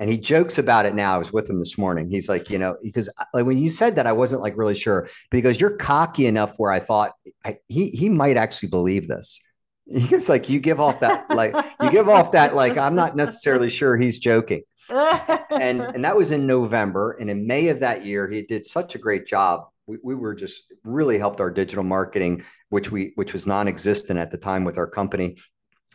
And 0.00 0.10
he 0.10 0.18
jokes 0.18 0.58
about 0.58 0.86
it 0.86 0.94
now. 0.94 1.14
I 1.14 1.18
was 1.18 1.32
with 1.32 1.48
him 1.48 1.60
this 1.60 1.78
morning. 1.78 2.10
He's 2.10 2.28
like, 2.28 2.50
you 2.50 2.58
know, 2.58 2.76
because 2.82 3.08
like 3.32 3.46
when 3.46 3.58
you 3.58 3.68
said 3.68 3.96
that, 3.96 4.06
I 4.06 4.12
wasn't 4.12 4.42
like 4.42 4.56
really 4.56 4.74
sure 4.74 5.08
because 5.30 5.60
you're 5.60 5.76
cocky 5.76 6.26
enough 6.26 6.54
where 6.56 6.72
I 6.72 6.80
thought 6.80 7.12
I, 7.44 7.58
he 7.68 7.90
he 7.90 8.08
might 8.08 8.36
actually 8.36 8.70
believe 8.70 9.06
this. 9.06 9.40
He's 9.86 10.28
like, 10.28 10.48
you 10.48 10.58
give 10.58 10.80
off 10.80 11.00
that 11.00 11.30
like 11.30 11.54
you 11.80 11.90
give 11.90 12.08
off 12.08 12.32
that 12.32 12.56
like 12.56 12.76
I'm 12.76 12.96
not 12.96 13.14
necessarily 13.14 13.70
sure 13.70 13.96
he's 13.96 14.18
joking. 14.18 14.62
and 14.90 15.80
and 15.80 16.04
that 16.04 16.16
was 16.16 16.32
in 16.32 16.46
November. 16.46 17.12
And 17.20 17.30
in 17.30 17.46
May 17.46 17.68
of 17.68 17.80
that 17.80 18.04
year, 18.04 18.28
he 18.28 18.42
did 18.42 18.66
such 18.66 18.94
a 18.96 18.98
great 18.98 19.26
job 19.26 19.68
we, 19.86 19.98
we 20.02 20.14
were 20.14 20.34
just 20.34 20.72
really 20.84 21.18
helped 21.18 21.40
our 21.40 21.50
digital 21.50 21.84
marketing, 21.84 22.44
which 22.68 22.90
we 22.90 23.12
which 23.16 23.32
was 23.32 23.46
non-existent 23.46 24.18
at 24.18 24.30
the 24.30 24.38
time 24.38 24.64
with 24.64 24.78
our 24.78 24.86
company. 24.86 25.36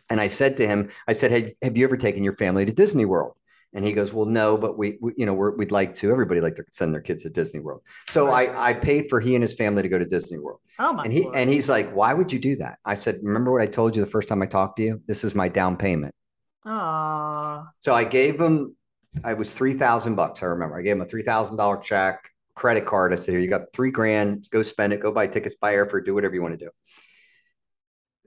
And 0.08 0.20
I 0.20 0.26
said 0.26 0.56
to 0.58 0.66
him, 0.66 0.90
I 1.06 1.12
said, 1.12 1.30
"Hey, 1.30 1.56
have 1.62 1.76
you 1.76 1.84
ever 1.84 1.96
taken 1.96 2.24
your 2.24 2.32
family 2.32 2.64
to 2.64 2.72
Disney 2.72 3.04
World?" 3.04 3.34
And 3.72 3.84
he 3.84 3.92
goes, 3.92 4.12
"Well, 4.12 4.26
no, 4.26 4.58
but 4.58 4.76
we, 4.76 4.98
we 5.00 5.12
you 5.16 5.26
know, 5.26 5.34
we 5.34 5.50
would 5.50 5.72
like 5.72 5.94
to. 5.96 6.10
Everybody 6.10 6.40
like 6.40 6.56
to 6.56 6.64
send 6.72 6.92
their 6.92 7.00
kids 7.00 7.22
to 7.22 7.30
Disney 7.30 7.60
World." 7.60 7.82
So 8.08 8.26
right. 8.26 8.48
I, 8.50 8.70
I 8.70 8.74
paid 8.74 9.08
for 9.08 9.20
he 9.20 9.34
and 9.34 9.42
his 9.42 9.54
family 9.54 9.82
to 9.82 9.88
go 9.88 9.98
to 9.98 10.06
Disney 10.06 10.38
World. 10.38 10.60
Oh 10.78 10.92
my! 10.92 11.04
And 11.04 11.12
he 11.12 11.28
and 11.34 11.48
he's 11.48 11.68
like, 11.68 11.90
"Why 11.92 12.14
would 12.14 12.32
you 12.32 12.38
do 12.38 12.56
that?" 12.56 12.78
I 12.84 12.94
said, 12.94 13.20
"Remember 13.22 13.52
what 13.52 13.62
I 13.62 13.66
told 13.66 13.96
you 13.96 14.04
the 14.04 14.10
first 14.10 14.28
time 14.28 14.42
I 14.42 14.46
talked 14.46 14.76
to 14.76 14.82
you? 14.82 15.00
This 15.06 15.24
is 15.24 15.34
my 15.34 15.48
down 15.48 15.76
payment." 15.76 16.14
Oh. 16.64 17.66
So 17.78 17.94
I 17.94 18.04
gave 18.04 18.40
him. 18.40 18.76
I 19.24 19.34
was 19.34 19.54
three 19.54 19.74
thousand 19.74 20.14
bucks. 20.14 20.42
I 20.42 20.46
remember. 20.46 20.78
I 20.78 20.82
gave 20.82 20.96
him 20.96 21.02
a 21.02 21.06
three 21.06 21.22
thousand 21.22 21.56
dollar 21.56 21.78
check 21.78 22.30
credit 22.54 22.86
card. 22.86 23.12
I 23.12 23.16
said, 23.16 23.32
here, 23.32 23.40
you 23.40 23.48
got 23.48 23.72
three 23.72 23.90
grand, 23.90 24.48
go 24.50 24.62
spend 24.62 24.92
it, 24.92 25.00
go 25.00 25.12
buy 25.12 25.26
tickets, 25.26 25.54
buy 25.54 25.74
airfare, 25.74 26.04
do 26.04 26.14
whatever 26.14 26.34
you 26.34 26.42
want 26.42 26.58
to 26.58 26.64
do. 26.64 26.70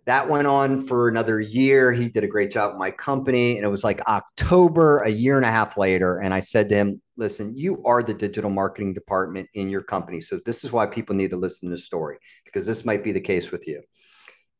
That 0.05 0.29
went 0.29 0.47
on 0.47 0.81
for 0.81 1.07
another 1.07 1.39
year. 1.39 1.93
He 1.93 2.09
did 2.09 2.25
a 2.25 2.27
great 2.27 2.51
job 2.51 2.71
with 2.71 2.79
my 2.79 2.91
company. 2.91 3.55
And 3.55 3.65
it 3.65 3.69
was 3.69 3.85
like 3.85 4.01
October, 4.07 4.99
a 4.99 5.09
year 5.09 5.37
and 5.37 5.45
a 5.45 5.51
half 5.51 5.77
later. 5.77 6.19
And 6.19 6.33
I 6.33 6.41
said 6.41 6.67
to 6.69 6.75
him, 6.75 7.01
listen, 7.15 7.55
you 7.55 7.81
are 7.85 8.03
the 8.03 8.13
digital 8.13 8.49
marketing 8.49 8.93
department 8.93 9.47
in 9.53 9.69
your 9.69 9.81
company. 9.83 10.19
So 10.19 10.39
this 10.45 10.65
is 10.65 10.73
why 10.73 10.87
people 10.87 11.15
need 11.15 11.29
to 11.29 11.37
listen 11.37 11.69
to 11.69 11.75
the 11.75 11.81
story, 11.81 12.17
because 12.43 12.65
this 12.65 12.83
might 12.83 13.03
be 13.03 13.13
the 13.13 13.21
case 13.21 13.51
with 13.51 13.65
you. 13.65 13.81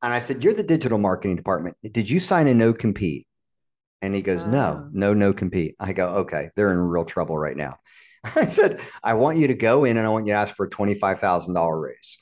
And 0.03 0.13
I 0.13 0.19
said, 0.19 0.43
You're 0.43 0.53
the 0.53 0.63
digital 0.63 0.97
marketing 0.97 1.37
department. 1.37 1.77
Did 1.81 2.09
you 2.09 2.19
sign 2.19 2.47
a 2.47 2.53
no 2.53 2.73
compete? 2.73 3.25
And 4.01 4.13
he 4.13 4.21
goes, 4.21 4.45
No, 4.45 4.89
no, 4.91 5.13
no 5.13 5.33
compete. 5.33 5.75
I 5.79 5.93
go, 5.93 6.09
Okay, 6.17 6.49
they're 6.55 6.73
in 6.73 6.77
real 6.77 7.05
trouble 7.05 7.37
right 7.37 7.55
now. 7.55 7.79
I 8.35 8.49
said, 8.49 8.81
I 9.03 9.13
want 9.15 9.37
you 9.37 9.47
to 9.47 9.53
go 9.53 9.83
in 9.83 9.97
and 9.97 10.05
I 10.05 10.09
want 10.09 10.27
you 10.27 10.33
to 10.33 10.37
ask 10.37 10.55
for 10.55 10.65
a 10.65 10.69
$25,000 10.69 11.81
raise. 11.81 12.19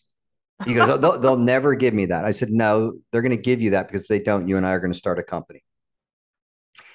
He 0.65 0.73
goes, 0.73 0.89
oh, 0.89 0.97
they'll, 0.97 1.19
they'll 1.19 1.37
never 1.37 1.73
give 1.73 1.93
me 1.93 2.07
that. 2.07 2.23
I 2.23 2.31
said, 2.31 2.51
no, 2.51 2.93
they're 3.11 3.23
going 3.23 3.35
to 3.35 3.41
give 3.41 3.61
you 3.61 3.71
that 3.71 3.87
because 3.87 4.07
they 4.07 4.19
don't. 4.19 4.47
You 4.47 4.57
and 4.57 4.65
I 4.65 4.71
are 4.71 4.79
going 4.79 4.91
to 4.91 4.97
start 4.97 5.17
a 5.17 5.23
company. 5.23 5.63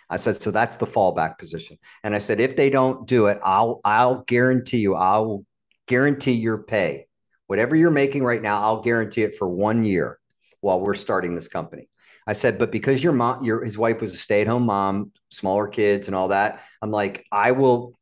I 0.08 0.18
said, 0.18 0.36
so 0.36 0.52
that's 0.52 0.76
the 0.76 0.86
fallback 0.86 1.38
position. 1.38 1.78
And 2.04 2.14
I 2.14 2.18
said, 2.18 2.38
if 2.38 2.54
they 2.54 2.70
don't 2.70 3.08
do 3.08 3.26
it, 3.26 3.38
I'll, 3.44 3.80
I'll 3.84 4.22
guarantee 4.22 4.78
you, 4.78 4.94
I'll 4.94 5.44
guarantee 5.88 6.32
your 6.32 6.58
pay. 6.58 7.06
Whatever 7.48 7.74
you're 7.74 7.90
making 7.90 8.22
right 8.22 8.42
now, 8.42 8.60
I'll 8.60 8.82
guarantee 8.82 9.22
it 9.22 9.34
for 9.36 9.48
one 9.48 9.84
year 9.84 10.18
while 10.60 10.80
we're 10.80 10.94
starting 10.94 11.34
this 11.34 11.48
company. 11.48 11.88
I 12.26 12.32
said, 12.32 12.58
but 12.58 12.72
because 12.72 13.02
your 13.02 13.12
mom, 13.12 13.44
your 13.44 13.64
his 13.64 13.78
wife 13.78 14.00
was 14.00 14.12
a 14.12 14.16
stay-at-home 14.16 14.66
mom, 14.66 15.12
smaller 15.30 15.68
kids 15.68 16.08
and 16.08 16.16
all 16.16 16.28
that, 16.28 16.60
I'm 16.82 16.90
like, 16.90 17.24
I 17.30 17.52
will 17.52 17.95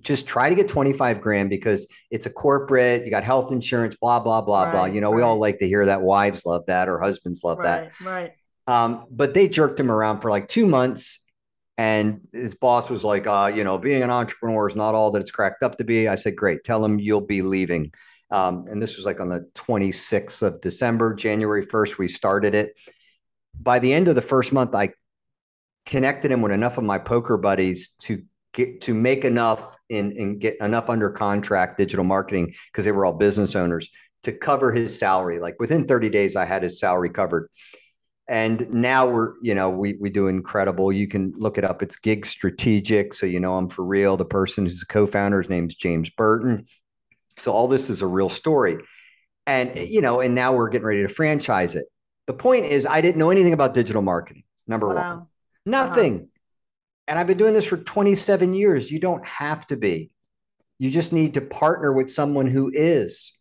just 0.00 0.26
try 0.26 0.48
to 0.48 0.54
get 0.54 0.68
25 0.68 1.20
grand 1.20 1.50
because 1.50 1.88
it's 2.10 2.26
a 2.26 2.30
corporate, 2.30 3.04
you 3.04 3.10
got 3.10 3.24
health 3.24 3.52
insurance, 3.52 3.96
blah, 3.96 4.20
blah, 4.20 4.42
blah, 4.42 4.64
right, 4.64 4.72
blah. 4.72 4.84
You 4.86 5.00
know, 5.00 5.10
right. 5.10 5.16
we 5.16 5.22
all 5.22 5.38
like 5.38 5.58
to 5.58 5.66
hear 5.66 5.86
that 5.86 6.02
wives 6.02 6.44
love 6.44 6.66
that 6.66 6.88
or 6.88 6.98
husbands 6.98 7.42
love 7.44 7.58
right, 7.58 7.90
that. 7.90 8.00
Right. 8.00 8.32
Um, 8.66 9.06
but 9.10 9.34
they 9.34 9.48
jerked 9.48 9.80
him 9.80 9.90
around 9.90 10.20
for 10.20 10.30
like 10.30 10.48
two 10.48 10.66
months. 10.66 11.24
And 11.78 12.22
his 12.32 12.54
boss 12.56 12.90
was 12.90 13.04
like, 13.04 13.28
uh, 13.28 13.52
you 13.54 13.62
know, 13.62 13.78
being 13.78 14.02
an 14.02 14.10
entrepreneur 14.10 14.68
is 14.68 14.74
not 14.74 14.96
all 14.96 15.12
that 15.12 15.20
it's 15.20 15.30
cracked 15.30 15.62
up 15.62 15.78
to 15.78 15.84
be. 15.84 16.08
I 16.08 16.16
said, 16.16 16.34
great, 16.34 16.64
tell 16.64 16.84
him 16.84 16.98
you'll 16.98 17.20
be 17.20 17.40
leaving. 17.40 17.92
Um, 18.30 18.66
and 18.68 18.82
this 18.82 18.96
was 18.96 19.06
like 19.06 19.20
on 19.20 19.28
the 19.28 19.48
26th 19.54 20.42
of 20.42 20.60
December, 20.60 21.14
January 21.14 21.66
1st, 21.66 21.98
we 21.98 22.08
started 22.08 22.54
it. 22.54 22.76
By 23.58 23.78
the 23.78 23.92
end 23.92 24.08
of 24.08 24.16
the 24.16 24.22
first 24.22 24.52
month, 24.52 24.74
I 24.74 24.90
connected 25.86 26.30
him 26.30 26.42
with 26.42 26.52
enough 26.52 26.78
of 26.78 26.84
my 26.84 26.98
poker 26.98 27.36
buddies 27.36 27.90
to 28.00 28.22
get 28.52 28.80
to 28.82 28.94
make 28.94 29.24
enough 29.24 29.76
and, 29.90 30.12
and 30.12 30.40
get 30.40 30.56
enough 30.60 30.88
under 30.88 31.10
contract 31.10 31.78
digital 31.78 32.04
marketing 32.04 32.54
because 32.72 32.84
they 32.84 32.92
were 32.92 33.06
all 33.06 33.12
business 33.12 33.54
owners 33.54 33.88
to 34.24 34.32
cover 34.32 34.72
his 34.72 34.98
salary. 34.98 35.38
Like 35.38 35.56
within 35.58 35.86
30 35.86 36.10
days, 36.10 36.36
I 36.36 36.44
had 36.44 36.62
his 36.62 36.78
salary 36.78 37.10
covered. 37.10 37.48
And 38.28 38.68
now 38.70 39.08
we're, 39.08 39.34
you 39.40 39.54
know, 39.54 39.70
we 39.70 39.94
we 39.94 40.10
do 40.10 40.26
incredible. 40.28 40.92
You 40.92 41.08
can 41.08 41.32
look 41.36 41.56
it 41.56 41.64
up. 41.64 41.82
It's 41.82 41.98
Gig 41.98 42.26
Strategic. 42.26 43.14
So 43.14 43.24
you 43.24 43.40
know 43.40 43.56
I'm 43.56 43.70
for 43.70 43.84
real. 43.84 44.18
The 44.18 44.26
person 44.26 44.64
who's 44.64 44.82
a 44.82 44.86
co-founder, 44.86 45.40
his 45.40 45.48
name's 45.48 45.74
James 45.74 46.10
Burton. 46.10 46.66
So 47.38 47.52
all 47.52 47.68
this 47.68 47.88
is 47.88 48.02
a 48.02 48.06
real 48.06 48.28
story. 48.28 48.78
And 49.46 49.78
you 49.78 50.02
know, 50.02 50.20
and 50.20 50.34
now 50.34 50.52
we're 50.52 50.68
getting 50.68 50.86
ready 50.86 51.02
to 51.02 51.08
franchise 51.08 51.74
it. 51.74 51.86
The 52.26 52.34
point 52.34 52.66
is, 52.66 52.84
I 52.84 53.00
didn't 53.00 53.16
know 53.16 53.30
anything 53.30 53.54
about 53.54 53.72
digital 53.72 54.02
marketing. 54.02 54.42
Number 54.66 54.94
wow. 54.94 55.16
one, 55.16 55.26
nothing. 55.64 56.14
Uh-huh. 56.16 56.24
And 57.08 57.18
I've 57.18 57.26
been 57.26 57.38
doing 57.38 57.54
this 57.54 57.64
for 57.64 57.78
27 57.78 58.52
years. 58.52 58.90
You 58.90 59.00
don't 59.00 59.26
have 59.26 59.66
to 59.68 59.76
be. 59.76 60.10
You 60.78 60.90
just 60.90 61.12
need 61.12 61.34
to 61.34 61.40
partner 61.40 61.90
with 61.90 62.10
someone 62.10 62.46
who 62.46 62.70
is. 62.72 63.32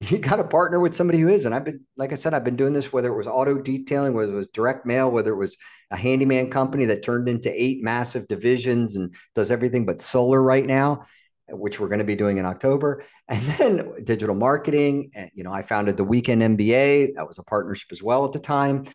You 0.00 0.16
got 0.18 0.36
to 0.36 0.44
partner 0.44 0.80
with 0.80 0.94
somebody 0.94 1.18
who 1.18 1.28
is. 1.28 1.44
And 1.44 1.54
I've 1.54 1.66
been, 1.66 1.84
like 1.98 2.12
I 2.12 2.14
said, 2.14 2.32
I've 2.32 2.44
been 2.44 2.56
doing 2.56 2.72
this, 2.72 2.94
whether 2.94 3.12
it 3.12 3.16
was 3.16 3.26
auto 3.26 3.58
detailing, 3.58 4.14
whether 4.14 4.32
it 4.32 4.36
was 4.36 4.48
direct 4.48 4.86
mail, 4.86 5.10
whether 5.10 5.32
it 5.32 5.36
was 5.36 5.58
a 5.90 5.96
handyman 5.96 6.50
company 6.50 6.86
that 6.86 7.02
turned 7.02 7.28
into 7.28 7.52
eight 7.54 7.82
massive 7.82 8.26
divisions 8.26 8.96
and 8.96 9.14
does 9.34 9.50
everything 9.50 9.84
but 9.84 10.00
solar 10.00 10.42
right 10.42 10.66
now, 10.66 11.02
which 11.50 11.78
we're 11.78 11.88
going 11.88 11.98
to 11.98 12.06
be 12.06 12.16
doing 12.16 12.38
in 12.38 12.46
October. 12.46 13.04
And 13.28 13.42
then 13.58 14.04
digital 14.04 14.34
marketing. 14.34 15.10
And, 15.14 15.30
you 15.34 15.44
know, 15.44 15.52
I 15.52 15.60
founded 15.60 15.98
the 15.98 16.04
Weekend 16.04 16.40
MBA. 16.40 17.16
That 17.16 17.28
was 17.28 17.38
a 17.38 17.42
partnership 17.42 17.92
as 17.92 18.02
well 18.02 18.24
at 18.24 18.32
the 18.32 18.40
time 18.40 18.86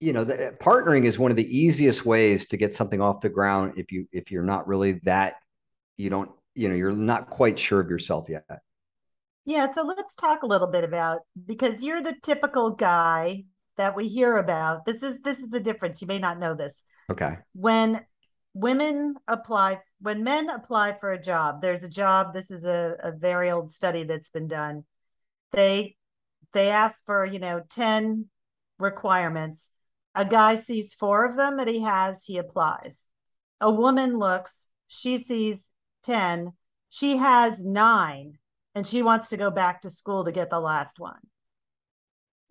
you 0.00 0.12
know 0.12 0.24
the, 0.24 0.46
eh, 0.46 0.50
partnering 0.60 1.04
is 1.04 1.18
one 1.18 1.30
of 1.30 1.36
the 1.36 1.56
easiest 1.56 2.06
ways 2.06 2.46
to 2.46 2.56
get 2.56 2.72
something 2.72 3.00
off 3.00 3.20
the 3.20 3.28
ground 3.28 3.74
if 3.76 3.90
you 3.90 4.06
if 4.12 4.30
you're 4.30 4.42
not 4.42 4.66
really 4.68 4.92
that 5.04 5.36
you 5.96 6.10
don't 6.10 6.30
you 6.54 6.68
know 6.68 6.74
you're 6.74 6.92
not 6.92 7.30
quite 7.30 7.58
sure 7.58 7.80
of 7.80 7.90
yourself 7.90 8.28
yet. 8.28 8.44
Yeah 9.44 9.70
so 9.70 9.82
let's 9.82 10.14
talk 10.14 10.42
a 10.42 10.46
little 10.46 10.66
bit 10.68 10.84
about 10.84 11.20
because 11.46 11.82
you're 11.82 12.02
the 12.02 12.16
typical 12.22 12.70
guy 12.70 13.44
that 13.76 13.96
we 13.96 14.08
hear 14.08 14.36
about 14.36 14.84
this 14.84 15.02
is 15.02 15.20
this 15.22 15.40
is 15.40 15.50
the 15.50 15.60
difference 15.60 16.00
you 16.00 16.06
may 16.06 16.18
not 16.18 16.38
know 16.38 16.54
this. 16.54 16.82
Okay. 17.10 17.38
When 17.54 18.04
women 18.54 19.14
apply 19.26 19.80
when 20.00 20.22
men 20.22 20.48
apply 20.48 20.92
for 20.98 21.12
a 21.12 21.20
job 21.20 21.60
there's 21.60 21.82
a 21.82 21.88
job 21.88 22.32
this 22.32 22.50
is 22.50 22.64
a, 22.64 22.94
a 23.02 23.12
very 23.12 23.50
old 23.50 23.72
study 23.72 24.04
that's 24.04 24.30
been 24.30 24.48
done. 24.48 24.84
They 25.52 25.96
they 26.52 26.70
ask 26.70 27.04
for 27.04 27.24
you 27.24 27.40
know 27.40 27.62
10 27.68 28.26
requirements 28.78 29.70
a 30.18 30.24
guy 30.24 30.56
sees 30.56 30.92
four 30.92 31.24
of 31.24 31.36
them 31.36 31.58
that 31.58 31.68
he 31.68 31.80
has, 31.82 32.24
he 32.24 32.38
applies. 32.38 33.04
A 33.60 33.70
woman 33.70 34.18
looks, 34.18 34.68
she 34.88 35.16
sees 35.16 35.70
10, 36.02 36.54
she 36.90 37.18
has 37.18 37.64
nine, 37.64 38.38
and 38.74 38.84
she 38.84 39.00
wants 39.00 39.28
to 39.28 39.36
go 39.36 39.48
back 39.48 39.80
to 39.82 39.90
school 39.90 40.24
to 40.24 40.32
get 40.32 40.50
the 40.50 40.58
last 40.58 40.98
one. 40.98 41.20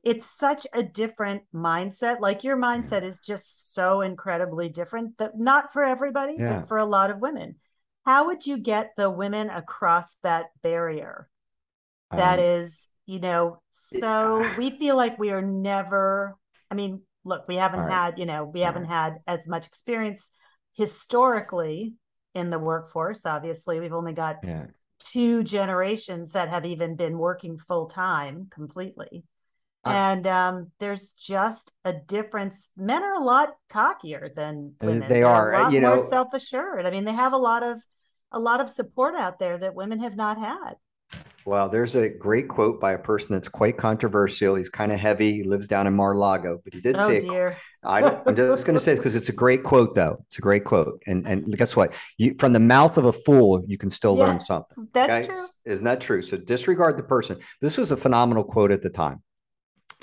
It's 0.01 0.25
such 0.25 0.65
a 0.73 0.81
different 0.81 1.43
mindset. 1.53 2.21
Like 2.21 2.45
your 2.45 2.55
mindset 2.55 3.03
is 3.03 3.19
just 3.19 3.73
so 3.73 3.99
incredibly 3.99 4.69
different 4.69 5.17
that 5.17 5.37
not 5.37 5.73
for 5.73 5.83
everybody, 5.83 6.35
yeah. 6.39 6.59
but 6.59 6.69
for 6.69 6.77
a 6.77 6.85
lot 6.85 7.09
of 7.09 7.19
women. 7.19 7.55
How 8.05 8.27
would 8.27 8.47
you 8.47 8.57
get 8.57 8.91
the 8.95 9.09
women 9.09 9.49
across 9.49 10.15
that 10.23 10.45
barrier? 10.63 11.27
That 12.11 12.39
um, 12.39 12.45
is, 12.45 12.87
you 13.05 13.19
know, 13.19 13.59
so 13.71 14.49
we 14.57 14.69
feel 14.69 14.95
like 14.95 15.19
we 15.19 15.31
are 15.31 15.41
never, 15.41 16.37
I 16.71 16.75
mean, 16.75 17.01
look, 17.27 17.47
we 17.47 17.57
haven't 17.57 17.81
right. 17.81 17.91
had, 17.91 18.19
you 18.19 18.25
know, 18.25 18.45
we 18.45 18.61
haven't 18.61 18.85
had 18.85 19.17
as 19.27 19.47
much 19.47 19.67
experience 19.67 20.31
historically 20.73 21.93
in 22.33 22.49
the 22.49 22.59
workforce. 22.59 23.25
Obviously, 23.25 23.79
we've 23.79 23.93
only 23.93 24.13
got 24.13 24.37
yeah. 24.43 24.65
two 24.99 25.43
generations 25.43 26.31
that 26.31 26.49
have 26.49 26.65
even 26.65 26.95
been 26.95 27.17
working 27.17 27.57
full 27.57 27.87
time 27.87 28.47
completely. 28.49 29.23
and 29.85 30.27
um, 30.27 30.71
there's 30.79 31.11
just 31.11 31.73
a 31.85 31.93
difference. 31.93 32.71
Men 32.75 33.03
are 33.03 33.15
a 33.15 33.23
lot 33.23 33.55
cockier 33.69 34.33
than 34.35 34.73
uh, 34.81 34.87
women. 34.87 35.07
They 35.07 35.21
They're 35.21 35.27
are, 35.27 35.53
a 35.53 35.63
lot 35.63 35.71
you 35.71 35.81
more 35.81 35.97
know, 35.97 36.09
self 36.09 36.33
assured. 36.33 36.85
I 36.85 36.91
mean, 36.91 37.05
they 37.05 37.13
have 37.13 37.33
a 37.33 37.37
lot 37.37 37.63
of 37.63 37.81
a 38.31 38.39
lot 38.39 38.59
of 38.59 38.69
support 38.69 39.15
out 39.15 39.39
there 39.39 39.57
that 39.57 39.75
women 39.75 39.99
have 39.99 40.15
not 40.15 40.37
had. 40.37 40.73
Well, 41.47 41.69
there's 41.69 41.95
a 41.95 42.09
great 42.09 42.49
quote 42.49 42.81
by 42.81 42.91
a 42.91 42.97
person 42.97 43.29
that's 43.31 43.47
quite 43.47 43.77
controversial. 43.77 44.55
He's 44.55 44.67
kind 44.67 44.91
of 44.91 44.99
heavy. 44.99 45.31
He 45.31 45.43
lives 45.43 45.65
down 45.65 45.87
in 45.87 45.93
Mar-Lago, 45.93 46.59
but 46.61 46.73
he 46.73 46.81
did 46.81 46.97
oh, 46.99 47.07
say, 47.07 47.21
dear. 47.21 47.55
I 47.85 48.01
am 48.01 48.35
just 48.35 48.65
going 48.65 48.73
to 48.73 48.81
say 48.81 48.91
it 48.91 48.97
because 48.97 49.15
it's 49.15 49.29
a 49.29 49.31
great 49.31 49.63
quote, 49.63 49.95
though. 49.95 50.17
It's 50.25 50.39
a 50.39 50.41
great 50.41 50.65
quote, 50.65 51.01
and 51.07 51.25
and 51.25 51.57
guess 51.57 51.73
what? 51.73 51.93
You 52.17 52.35
from 52.37 52.51
the 52.51 52.59
mouth 52.59 52.97
of 52.97 53.05
a 53.05 53.13
fool, 53.13 53.63
you 53.65 53.77
can 53.77 53.89
still 53.89 54.17
yeah, 54.17 54.25
learn 54.25 54.41
something. 54.41 54.89
That's 54.91 55.29
okay? 55.29 55.35
true. 55.35 55.47
Isn't 55.63 55.85
that 55.85 56.01
true? 56.01 56.21
So 56.21 56.35
disregard 56.35 56.97
the 56.97 57.03
person. 57.03 57.39
This 57.61 57.77
was 57.77 57.93
a 57.93 57.97
phenomenal 57.97 58.43
quote 58.43 58.71
at 58.71 58.81
the 58.81 58.89
time, 58.89 59.23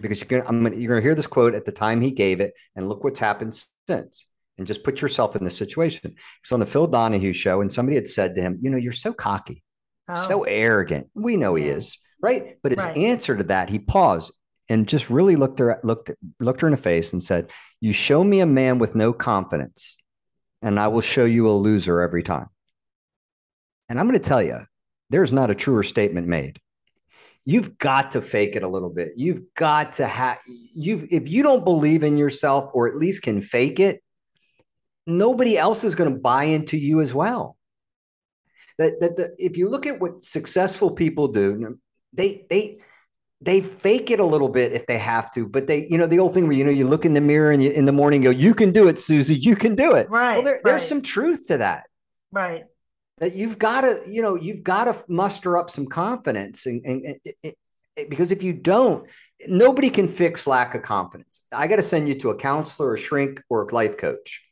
because 0.00 0.22
you're 0.22 0.40
gonna, 0.40 0.44
gonna, 0.44 0.76
you're 0.76 0.88
going 0.88 1.02
to 1.02 1.06
hear 1.06 1.14
this 1.14 1.26
quote 1.26 1.54
at 1.54 1.66
the 1.66 1.72
time 1.72 2.00
he 2.00 2.10
gave 2.10 2.40
it, 2.40 2.54
and 2.74 2.88
look 2.88 3.04
what's 3.04 3.20
happened 3.20 3.52
since. 3.86 4.30
And 4.56 4.66
just 4.66 4.82
put 4.82 5.02
yourself 5.02 5.36
in 5.36 5.44
this 5.44 5.58
situation. 5.58 6.14
It's 6.42 6.52
on 6.52 6.60
the 6.60 6.64
Phil 6.64 6.86
Donahue 6.86 7.34
show, 7.34 7.60
and 7.60 7.70
somebody 7.70 7.96
had 7.96 8.08
said 8.08 8.34
to 8.36 8.40
him, 8.40 8.56
"You 8.62 8.70
know, 8.70 8.78
you're 8.78 8.92
so 8.92 9.12
cocky." 9.12 9.62
Oh. 10.08 10.14
So 10.14 10.42
arrogant. 10.42 11.08
We 11.14 11.36
know 11.36 11.54
he 11.54 11.64
is, 11.64 11.98
right? 12.20 12.58
But 12.62 12.72
his 12.72 12.84
right. 12.84 12.96
answer 12.96 13.36
to 13.36 13.44
that, 13.44 13.70
he 13.70 13.78
paused 13.78 14.32
and 14.68 14.88
just 14.88 15.10
really 15.10 15.36
looked 15.36 15.58
her 15.58 15.78
looked 15.82 16.10
looked 16.40 16.60
her 16.60 16.66
in 16.66 16.72
the 16.72 16.78
face 16.78 17.12
and 17.12 17.22
said, 17.22 17.50
"You 17.80 17.92
show 17.92 18.22
me 18.22 18.40
a 18.40 18.46
man 18.46 18.78
with 18.78 18.94
no 18.94 19.12
confidence, 19.12 19.96
and 20.62 20.78
I 20.78 20.88
will 20.88 21.00
show 21.00 21.24
you 21.24 21.48
a 21.48 21.52
loser 21.52 22.02
every 22.02 22.22
time." 22.22 22.48
And 23.88 23.98
I'm 23.98 24.08
going 24.08 24.18
to 24.18 24.28
tell 24.28 24.42
you, 24.42 24.60
there's 25.10 25.32
not 25.32 25.50
a 25.50 25.54
truer 25.54 25.82
statement 25.82 26.26
made. 26.26 26.58
You've 27.46 27.76
got 27.76 28.12
to 28.12 28.22
fake 28.22 28.56
it 28.56 28.62
a 28.62 28.68
little 28.68 28.88
bit. 28.88 29.12
You've 29.16 29.54
got 29.54 29.94
to 29.94 30.06
have 30.06 30.38
you've 30.74 31.06
if 31.10 31.28
you 31.28 31.42
don't 31.42 31.64
believe 31.64 32.02
in 32.02 32.18
yourself 32.18 32.70
or 32.74 32.88
at 32.88 32.96
least 32.96 33.22
can 33.22 33.40
fake 33.40 33.80
it, 33.80 34.02
nobody 35.06 35.56
else 35.56 35.84
is 35.84 35.94
going 35.94 36.12
to 36.12 36.18
buy 36.18 36.44
into 36.44 36.76
you 36.76 37.00
as 37.00 37.14
well 37.14 37.56
that, 38.78 39.00
that 39.00 39.16
the, 39.16 39.34
if 39.38 39.56
you 39.56 39.68
look 39.68 39.86
at 39.86 40.00
what 40.00 40.22
successful 40.22 40.90
people 40.90 41.28
do, 41.28 41.78
they 42.12 42.46
they 42.50 42.78
they 43.40 43.60
fake 43.60 44.10
it 44.10 44.20
a 44.20 44.24
little 44.24 44.48
bit 44.48 44.72
if 44.72 44.86
they 44.86 44.98
have 44.98 45.30
to, 45.32 45.46
but 45.46 45.66
they, 45.66 45.86
you 45.90 45.98
know, 45.98 46.06
the 46.06 46.18
old 46.18 46.32
thing 46.32 46.44
where 46.44 46.56
you 46.56 46.64
know 46.64 46.70
you 46.70 46.86
look 46.86 47.04
in 47.04 47.12
the 47.12 47.20
mirror 47.20 47.50
and 47.50 47.62
you 47.62 47.70
in 47.70 47.84
the 47.84 47.92
morning 47.92 48.22
go, 48.22 48.30
"You 48.30 48.54
can 48.54 48.72
do 48.72 48.88
it, 48.88 48.98
Susie. 48.98 49.34
You 49.34 49.54
can 49.54 49.74
do 49.74 49.94
it." 49.94 50.08
Right. 50.08 50.36
Well, 50.36 50.42
there, 50.42 50.54
right. 50.54 50.64
there's 50.64 50.86
some 50.86 51.02
truth 51.02 51.46
to 51.48 51.58
that. 51.58 51.86
Right. 52.32 52.64
That 53.18 53.34
you've 53.34 53.58
got 53.58 53.82
to, 53.82 54.02
you 54.08 54.22
know, 54.22 54.34
you've 54.34 54.64
got 54.64 54.86
to 54.86 55.04
muster 55.08 55.56
up 55.56 55.70
some 55.70 55.86
confidence, 55.86 56.66
and, 56.66 56.84
and, 56.84 57.04
and, 57.04 57.54
and 57.96 58.08
because 58.08 58.32
if 58.32 58.42
you 58.42 58.52
don't, 58.52 59.08
nobody 59.46 59.88
can 59.88 60.08
fix 60.08 60.48
lack 60.48 60.74
of 60.74 60.82
confidence. 60.82 61.44
I 61.52 61.68
got 61.68 61.76
to 61.76 61.82
send 61.82 62.08
you 62.08 62.16
to 62.16 62.30
a 62.30 62.36
counselor, 62.36 62.94
a 62.94 62.98
shrink, 62.98 63.40
or 63.48 63.62
a 63.62 63.74
life 63.74 63.96
coach 63.98 64.43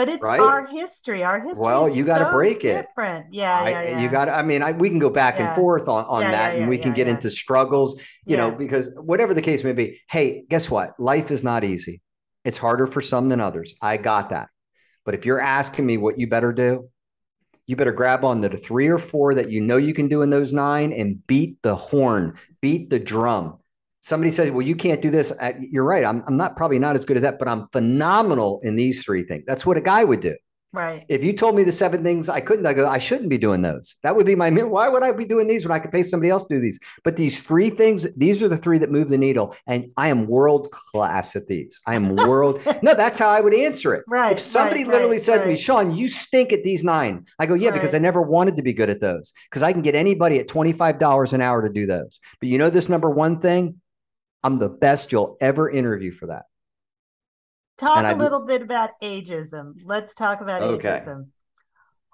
but 0.00 0.08
it's 0.08 0.22
right? 0.22 0.40
our 0.40 0.66
history. 0.66 1.22
Our 1.22 1.40
history. 1.40 1.62
Well, 1.62 1.86
you 1.86 2.06
got 2.06 2.20
to 2.20 2.24
so 2.24 2.30
break 2.30 2.60
different. 2.60 2.78
it. 2.78 2.88
Different. 2.88 3.34
Yeah, 3.34 3.68
yeah, 3.68 3.82
yeah. 3.82 4.00
You 4.00 4.08
got 4.08 4.24
to. 4.24 4.34
I 4.34 4.42
mean, 4.42 4.62
I, 4.62 4.72
we 4.72 4.88
can 4.88 4.98
go 4.98 5.10
back 5.10 5.38
yeah. 5.38 5.48
and 5.48 5.54
forth 5.54 5.88
on 5.88 6.06
on 6.06 6.22
yeah, 6.22 6.30
that, 6.30 6.56
and 6.56 6.70
we 6.70 6.78
can 6.78 6.94
get 6.94 7.06
into 7.06 7.28
struggles. 7.28 8.00
You 8.24 8.38
know, 8.38 8.50
because 8.50 8.90
whatever 8.96 9.34
the 9.34 9.42
case 9.42 9.62
may 9.62 9.74
be. 9.74 10.00
Hey, 10.08 10.44
guess 10.48 10.70
what? 10.70 10.98
Life 10.98 11.30
is 11.30 11.44
not 11.44 11.64
easy. 11.64 12.00
It's 12.46 12.56
harder 12.56 12.86
for 12.86 13.02
some 13.02 13.28
than 13.28 13.40
others. 13.40 13.74
I 13.82 13.98
got 13.98 14.30
that. 14.30 14.48
But 15.04 15.14
if 15.14 15.26
you're 15.26 15.40
asking 15.40 15.84
me 15.84 15.98
what 15.98 16.18
you 16.18 16.26
better 16.28 16.54
do, 16.54 16.88
you 17.66 17.76
better 17.76 17.92
grab 17.92 18.24
on 18.24 18.40
the 18.40 18.48
three 18.48 18.88
or 18.88 18.98
four 18.98 19.34
that 19.34 19.50
you 19.50 19.60
know 19.60 19.76
you 19.76 19.92
can 19.92 20.08
do 20.08 20.22
in 20.22 20.30
those 20.30 20.54
nine 20.54 20.94
and 20.94 21.26
beat 21.26 21.60
the 21.60 21.76
horn, 21.76 22.38
beat 22.62 22.88
the 22.88 22.98
drum 22.98 23.58
somebody 24.00 24.30
says, 24.30 24.50
well, 24.50 24.66
you 24.66 24.76
can't 24.76 25.02
do 25.02 25.10
this. 25.10 25.32
You're 25.60 25.84
right. 25.84 26.04
I'm, 26.04 26.22
I'm 26.26 26.36
not 26.36 26.56
probably 26.56 26.78
not 26.78 26.96
as 26.96 27.04
good 27.04 27.16
as 27.16 27.22
that, 27.22 27.38
but 27.38 27.48
I'm 27.48 27.68
phenomenal 27.68 28.60
in 28.62 28.76
these 28.76 29.04
three 29.04 29.24
things. 29.24 29.44
That's 29.46 29.66
what 29.66 29.76
a 29.76 29.80
guy 29.80 30.04
would 30.04 30.20
do. 30.20 30.36
Right. 30.72 31.04
If 31.08 31.24
you 31.24 31.32
told 31.32 31.56
me 31.56 31.64
the 31.64 31.72
seven 31.72 32.04
things 32.04 32.28
I 32.28 32.40
couldn't, 32.40 32.64
I 32.64 32.74
go, 32.74 32.86
I 32.86 32.98
shouldn't 32.98 33.28
be 33.28 33.38
doing 33.38 33.60
those. 33.60 33.96
That 34.04 34.14
would 34.14 34.24
be 34.24 34.36
my, 34.36 34.50
why 34.62 34.88
would 34.88 35.02
I 35.02 35.10
be 35.10 35.24
doing 35.24 35.48
these 35.48 35.64
when 35.64 35.72
I 35.72 35.80
could 35.80 35.90
pay 35.90 36.04
somebody 36.04 36.30
else 36.30 36.44
to 36.44 36.54
do 36.54 36.60
these? 36.60 36.78
But 37.02 37.16
these 37.16 37.42
three 37.42 37.70
things, 37.70 38.06
these 38.16 38.40
are 38.42 38.48
the 38.48 38.56
three 38.56 38.78
that 38.78 38.90
move 38.90 39.08
the 39.08 39.18
needle. 39.18 39.56
And 39.66 39.86
I 39.96 40.08
am 40.08 40.28
world 40.28 40.70
class 40.70 41.34
at 41.34 41.48
these. 41.48 41.80
I 41.86 41.96
am 41.96 42.14
world. 42.14 42.60
no, 42.82 42.94
that's 42.94 43.18
how 43.18 43.28
I 43.28 43.40
would 43.40 43.54
answer 43.54 43.94
it. 43.94 44.04
Right. 44.06 44.32
If 44.32 44.38
somebody 44.38 44.84
right, 44.84 44.92
literally 44.92 45.16
right, 45.16 45.20
said 45.20 45.36
right. 45.38 45.44
to 45.44 45.48
me, 45.48 45.56
Sean, 45.56 45.96
you 45.96 46.06
stink 46.06 46.52
at 46.52 46.62
these 46.62 46.84
nine. 46.84 47.26
I 47.40 47.46
go, 47.46 47.54
yeah, 47.54 47.72
because 47.72 47.94
I 47.94 47.98
never 47.98 48.22
wanted 48.22 48.56
to 48.56 48.62
be 48.62 48.72
good 48.72 48.90
at 48.90 49.00
those 49.00 49.32
because 49.50 49.64
I 49.64 49.72
can 49.72 49.82
get 49.82 49.96
anybody 49.96 50.38
at 50.38 50.46
$25 50.46 51.32
an 51.32 51.40
hour 51.40 51.62
to 51.62 51.68
do 51.68 51.86
those. 51.86 52.20
But 52.38 52.48
you 52.48 52.58
know, 52.58 52.70
this 52.70 52.88
number 52.88 53.10
one 53.10 53.40
thing, 53.40 53.79
I'm 54.42 54.58
the 54.58 54.68
best 54.68 55.12
you'll 55.12 55.36
ever 55.40 55.68
interview 55.68 56.12
for 56.12 56.26
that. 56.26 56.44
Talk 57.78 58.04
a 58.04 58.16
little 58.16 58.40
bit 58.40 58.62
about 58.62 58.90
ageism. 59.02 59.74
Let's 59.84 60.14
talk 60.14 60.40
about 60.40 60.62
okay. 60.62 60.88
ageism. 60.88 61.28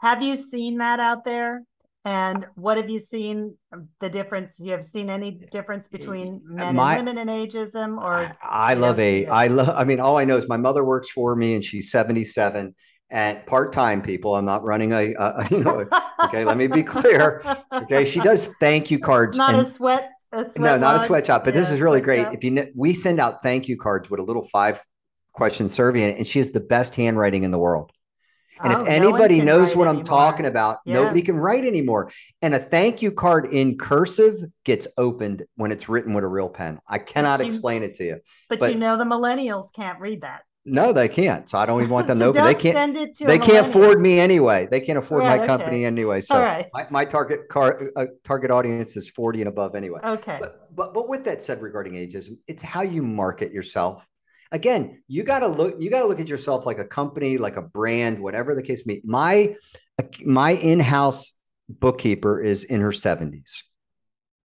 Have 0.01 0.23
you 0.23 0.37
seen 0.37 0.79
that 0.79 1.01
out 1.01 1.25
there? 1.25 1.63
And 2.05 2.47
what 2.55 2.77
have 2.77 2.89
you 2.89 3.01
seen 3.01 3.57
um, 3.73 3.89
the 3.99 4.09
difference? 4.09 4.61
You 4.61 4.71
have 4.73 4.85
seen 4.85 5.11
any 5.11 5.33
difference 5.33 5.89
eh, 5.93 5.99
between 5.99 6.37
eh, 6.37 6.55
men 6.55 6.77
my, 6.77 6.97
and 6.97 7.07
women 7.07 7.19
in 7.19 7.27
ageism 7.27 8.01
or 8.01 8.13
I, 8.13 8.37
I 8.43 8.75
love 8.75 9.01
a 9.01 9.27
I 9.27 9.49
love 9.49 9.71
I 9.71 9.83
mean 9.83 9.99
all 9.99 10.17
I 10.17 10.25
know 10.25 10.37
is 10.37 10.49
my 10.49 10.57
mother 10.57 10.85
works 10.85 11.11
for 11.11 11.35
me 11.35 11.57
and 11.57 11.65
she's 11.65 11.91
77 11.91 12.77
and 13.11 13.47
part-time 13.47 14.03
people. 14.03 14.37
I'm 14.37 14.45
not 14.45 14.63
running 14.63 14.93
a, 14.93 15.15
a 15.19 15.49
you 15.51 15.65
know. 15.65 15.85
okay, 16.27 16.45
let 16.45 16.57
me 16.57 16.69
be 16.69 16.83
clear. 16.83 17.43
Okay, 17.73 18.05
she 18.05 18.21
does 18.21 18.49
thank 18.59 18.91
you 18.91 18.99
cards. 18.99 19.33
It's 19.33 19.39
not 19.39 19.55
and, 19.55 19.63
a 19.63 19.65
sweat. 19.69 20.11
No, 20.59 20.77
not 20.79 20.97
a 20.97 21.01
sweatshop, 21.01 21.45
but 21.45 21.55
this 21.55 21.71
is 21.71 21.81
really 21.81 22.01
great. 22.01 22.21
sweatshop. 22.23 22.35
If 22.35 22.45
you 22.45 22.51
kn- 22.55 22.73
we 22.75 22.95
send 22.95 23.21
out 23.21 23.43
thank 23.43 23.69
you 23.69 23.77
cards 23.77 24.11
with 24.11 24.21
a 24.21 24.23
little 24.23 24.49
five 24.53 24.83
question 25.33 25.69
survey 25.69 26.03
in 26.05 26.11
it, 26.11 26.17
and 26.19 26.27
she 26.27 26.39
has 26.39 26.51
the 26.53 26.61
best 26.61 26.95
handwriting 26.95 27.45
in 27.45 27.51
the 27.51 27.59
world. 27.59 27.93
And 28.63 28.73
Oh, 28.73 28.81
if 28.81 28.89
anybody 28.89 29.37
can 29.37 29.45
knows 29.47 29.77
what 29.77 29.87
I'm 29.87 30.03
talking 30.03 30.47
about, 30.47 30.79
Yeah. 30.87 30.95
nobody 30.95 31.21
can 31.21 31.37
write 31.37 31.67
anymore. 31.67 32.11
And 32.41 32.55
a 32.55 32.59
thank 32.59 33.03
you 33.03 33.11
card 33.11 33.53
in 33.53 33.77
cursive 33.77 34.37
gets 34.65 34.89
opened 34.97 35.45
when 35.57 35.73
it's 35.73 35.91
written 35.91 36.15
with 36.15 36.25
a 36.25 36.27
real 36.29 36.49
pen. 36.49 36.81
I 36.89 36.97
cannot 36.97 37.41
you- 37.41 37.45
explain 37.45 37.83
it 37.83 37.93
to 37.97 38.05
you. 38.05 38.21
But, 38.49 38.61
but- 38.61 38.73
you 38.73 38.79
know 38.79 38.97
the 38.97 39.05
millennials 39.05 39.75
can't 39.75 40.01
read 40.01 40.23
that. 40.23 40.41
No, 40.69 40.93
they 40.93 41.09
can't. 41.09 41.49
So 41.49 41.59
I 41.59 41.65
don't 41.65 41.81
even 41.81 41.93
want 41.93 42.09
them 42.09 42.19
to 42.19 42.25
open. 42.31 42.45
They 42.45 42.55
can't. 42.55 42.75
send 42.75 42.97
it 42.97 43.15
to 43.17 43.25
They 43.25 43.39
can't 43.39 43.67
millennial. 43.67 43.71
afford 43.85 44.01
me 44.01 44.19
anyway. 44.19 44.67
They 44.71 44.81
can't 44.81 44.99
afford 44.99 45.23
Right, 45.23 45.41
my 45.41 45.47
company 45.47 45.77
okay. 45.79 45.85
anyway. 45.87 46.21
So 46.21 46.41
right. 46.41 46.67
my, 46.75 46.87
my 46.91 47.05
target 47.05 47.49
car 47.49 47.91
uh, 47.97 48.07
target 48.25 48.51
audience 48.51 48.97
is 48.97 49.09
40 49.09 49.43
and 49.43 49.49
above 49.49 49.75
anyway. 49.77 50.01
Okay. 50.05 50.39
But, 50.41 50.75
but 50.75 50.93
but 50.93 51.09
with 51.09 51.25
that 51.25 51.41
said, 51.43 51.63
regarding 51.63 51.95
ageism, 51.95 52.39
it's 52.49 52.63
how 52.63 52.83
you 52.83 53.03
market 53.03 53.53
yourself. 53.53 54.05
Again, 54.53 55.03
you 55.09 55.23
got 55.23 55.41
to 55.41 55.49
look. 55.49 55.77
You 55.79 55.89
got 55.91 56.01
to 56.03 56.07
look 56.07 56.21
at 56.21 56.29
yourself 56.29 56.67
like 56.67 56.79
a 56.79 56.85
company, 56.85 57.39
like 57.39 57.57
a 57.57 57.63
brand, 57.63 58.19
whatever 58.21 58.55
the 58.55 58.63
case 58.63 58.85
may. 58.87 58.95
be. 58.97 59.03
My 59.05 59.55
my 60.25 60.51
in-house 60.51 61.41
bookkeeper 61.69 62.41
is 62.41 62.65
in 62.65 62.81
her 62.81 62.91
70s, 62.91 63.63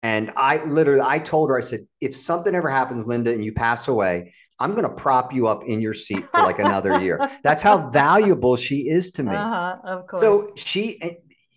and 0.03 0.33
I 0.37 0.63
literally 0.65 1.01
I 1.05 1.19
told 1.19 1.51
her 1.51 1.59
I 1.59 1.63
said, 1.63 1.87
if 2.01 2.17
something 2.17 2.55
ever 2.55 2.69
happens, 2.69 3.07
Linda, 3.07 3.33
and 3.33 3.45
you 3.45 3.53
pass 3.53 3.89
away, 3.89 4.35
I'm 4.59 4.73
going 4.73 4.85
to 4.85 4.95
prop 4.95 5.33
you 5.35 5.47
up 5.49 5.65
in 5.65 5.81
your 5.81 5.95
seat 5.95 6.25
for 6.25 6.43
like 6.43 6.59
another 6.59 7.01
year. 7.01 7.31
That's 7.43 7.63
how 7.63 7.91
valuable 7.91 8.57
she 8.57 8.89
is 8.89 9.11
to 9.13 9.23
me. 9.23 9.37
Uh-huh, 9.37 9.77
of 9.85 10.07
course. 10.07 10.21
So 10.23 10.53
she, 10.57 10.99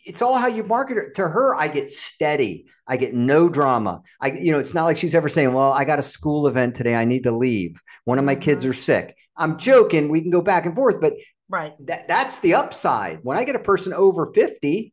it's 0.05 0.21
all 0.21 0.37
how 0.37 0.47
you 0.47 0.63
market 0.63 0.97
her. 0.97 1.09
To 1.11 1.27
her, 1.27 1.55
I 1.55 1.67
get 1.67 1.89
steady. 1.89 2.65
I 2.87 2.97
get 2.97 3.13
no 3.13 3.47
drama. 3.49 4.01
I, 4.19 4.31
you 4.31 4.51
know, 4.51 4.59
it's 4.59 4.73
not 4.73 4.85
like 4.85 4.97
she's 4.97 5.13
ever 5.15 5.29
saying, 5.29 5.53
"Well, 5.53 5.71
I 5.71 5.85
got 5.85 5.99
a 5.99 6.03
school 6.03 6.47
event 6.47 6.75
today. 6.75 6.95
I 6.95 7.05
need 7.05 7.23
to 7.23 7.31
leave. 7.31 7.79
One 8.05 8.17
of 8.17 8.25
my 8.25 8.35
kids 8.35 8.65
Mhm. 8.65 8.69
are 8.71 8.73
sick." 8.73 9.15
I'm 9.37 9.57
joking. 9.57 10.09
We 10.09 10.21
can 10.21 10.31
go 10.31 10.41
back 10.41 10.65
and 10.65 10.75
forth, 10.75 10.99
but 10.99 11.13
right. 11.47 11.73
that, 11.85 12.07
that's 12.09 12.41
the 12.41 12.55
upside. 12.55 13.19
When 13.23 13.37
I 13.37 13.45
get 13.45 13.55
a 13.55 13.59
person 13.59 13.93
over 13.93 14.33
50, 14.33 14.91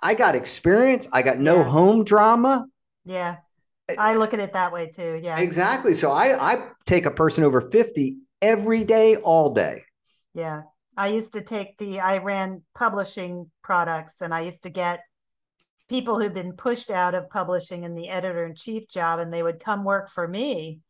I 0.00 0.14
got 0.14 0.34
experience. 0.36 1.06
I 1.12 1.20
got 1.20 1.38
no 1.38 1.56
Yeah. 1.58 1.64
home 1.64 2.04
drama. 2.04 2.66
Yeah. 3.04 3.36
I 3.98 4.16
look 4.16 4.32
at 4.34 4.40
it 4.40 4.52
that 4.52 4.72
way 4.72 4.90
too. 4.90 5.20
Yeah. 5.22 5.38
Exactly. 5.38 5.94
So 5.94 6.10
I, 6.10 6.54
I 6.54 6.68
take 6.86 7.06
a 7.06 7.10
person 7.10 7.44
over 7.44 7.60
50 7.60 8.16
every 8.40 8.84
day, 8.84 9.16
all 9.16 9.52
day. 9.52 9.84
Yeah. 10.34 10.62
I 10.96 11.08
used 11.08 11.32
to 11.32 11.42
take 11.42 11.76
the, 11.78 12.00
I 12.00 12.18
ran 12.18 12.62
publishing 12.74 13.50
products 13.62 14.20
and 14.20 14.32
I 14.32 14.42
used 14.42 14.62
to 14.62 14.70
get 14.70 15.00
people 15.88 16.18
who'd 16.18 16.34
been 16.34 16.52
pushed 16.52 16.90
out 16.90 17.14
of 17.14 17.28
publishing 17.28 17.84
in 17.84 17.94
the 17.94 18.08
editor 18.08 18.46
in 18.46 18.54
chief 18.54 18.88
job 18.88 19.18
and 19.18 19.32
they 19.32 19.42
would 19.42 19.60
come 19.60 19.84
work 19.84 20.08
for 20.08 20.26
me. 20.26 20.80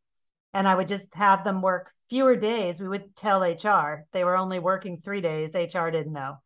And 0.53 0.69
I 0.69 0.75
would 0.75 0.87
just 0.87 1.13
have 1.15 1.43
them 1.43 1.63
work 1.63 1.91
fewer 2.09 2.37
days. 2.37 2.81
We 2.81 2.87
would 2.87 3.17
tell 3.17 3.43
HR 3.43 4.07
they 4.13 4.23
were 4.23 4.37
only 4.37 4.61
working 4.61 4.99
three 4.99 5.21
days. 5.21 5.55
HR 5.55 5.89
didn't 5.89 6.13
know. 6.13 6.37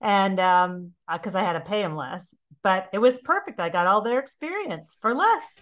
And 0.00 0.40
um, 0.40 0.92
because 1.12 1.34
I 1.34 1.42
had 1.42 1.52
to 1.52 1.60
pay 1.60 1.82
them 1.82 1.94
less, 1.94 2.34
but 2.62 2.88
it 2.94 2.98
was 2.98 3.20
perfect. 3.20 3.60
I 3.60 3.68
got 3.68 3.86
all 3.86 4.02
their 4.02 4.18
experience 4.18 4.96
for 4.98 5.14
less. 5.14 5.60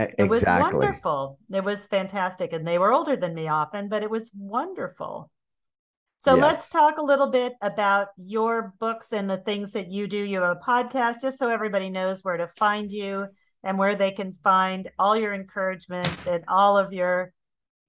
E- 0.00 0.14
It 0.18 0.28
was 0.28 0.50
wonderful. 0.50 1.38
It 1.52 1.64
was 1.64 1.86
fantastic. 1.86 2.52
And 2.52 2.66
they 2.66 2.78
were 2.78 2.92
older 2.92 3.16
than 3.16 3.34
me 3.34 3.48
often, 3.48 3.88
but 3.88 4.02
it 4.02 4.10
was 4.10 4.30
wonderful. 4.36 5.30
So 6.18 6.34
let's 6.34 6.70
talk 6.70 6.96
a 6.98 7.02
little 7.02 7.30
bit 7.30 7.54
about 7.60 8.08
your 8.16 8.74
books 8.80 9.12
and 9.12 9.28
the 9.28 9.36
things 9.38 9.72
that 9.72 9.90
you 9.90 10.06
do. 10.06 10.18
You 10.18 10.40
have 10.40 10.56
a 10.56 10.60
podcast, 10.60 11.20
just 11.20 11.38
so 11.38 11.50
everybody 11.50 11.90
knows 11.90 12.22
where 12.24 12.38
to 12.38 12.48
find 12.48 12.90
you 12.90 13.26
and 13.62 13.78
where 13.78 13.96
they 13.96 14.12
can 14.12 14.36
find 14.42 14.90
all 14.98 15.16
your 15.16 15.34
encouragement 15.34 16.08
and 16.26 16.44
all 16.48 16.78
of 16.78 16.92
your 16.92 17.32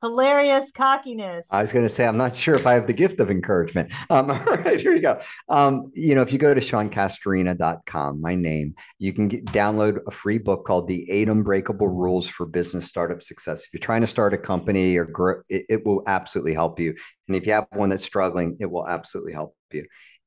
hilarious 0.02 0.72
cockiness. 0.72 1.48
I 1.52 1.62
was 1.62 1.72
going 1.72 1.86
to 1.86 1.90
say, 1.90 2.06
I'm 2.06 2.18
not 2.18 2.36
sure 2.36 2.56
if 2.56 2.68
I 2.68 2.74
have 2.74 2.88
the 2.88 2.94
gift 2.94 3.20
of 3.20 3.32
encouragement. 3.32 3.92
Um, 4.10 4.30
all 4.32 4.38
right, 4.38 4.80
here 4.80 4.94
you 4.94 5.02
go. 5.02 5.20
Um, 5.50 5.92
you 5.94 6.16
know, 6.16 6.22
if 6.22 6.32
you 6.32 6.40
go 6.40 6.54
to 6.54 6.62
seancastrina.com, 6.62 8.22
my 8.22 8.36
name, 8.36 8.76
you 9.00 9.14
can 9.14 9.28
get, 9.28 9.46
download 9.46 10.00
a 10.08 10.12
free 10.12 10.38
book 10.38 10.66
called 10.66 10.88
The 10.88 11.10
Eight 11.10 11.30
Unbreakable 11.30 11.88
Rules 11.88 12.28
for 12.28 12.46
Business 12.46 12.86
Startup 12.86 13.22
Success. 13.22 13.64
If 13.64 13.74
you're 13.74 13.80
trying 13.80 14.02
to 14.02 14.08
start 14.08 14.34
a 14.34 14.38
company 14.38 14.98
or 14.98 15.06
grow, 15.06 15.42
it, 15.50 15.66
it 15.70 15.86
will 15.86 16.04
absolutely 16.08 16.54
help 16.54 16.80
you. 16.80 16.96
And 17.28 17.36
if 17.36 17.46
you 17.46 17.54
have 17.54 17.68
one 17.74 17.90
that's 17.90 18.04
struggling, 18.04 18.58
it 18.60 18.70
will 18.70 18.88
absolutely 18.88 19.34
help 19.34 19.56
you. 19.72 19.86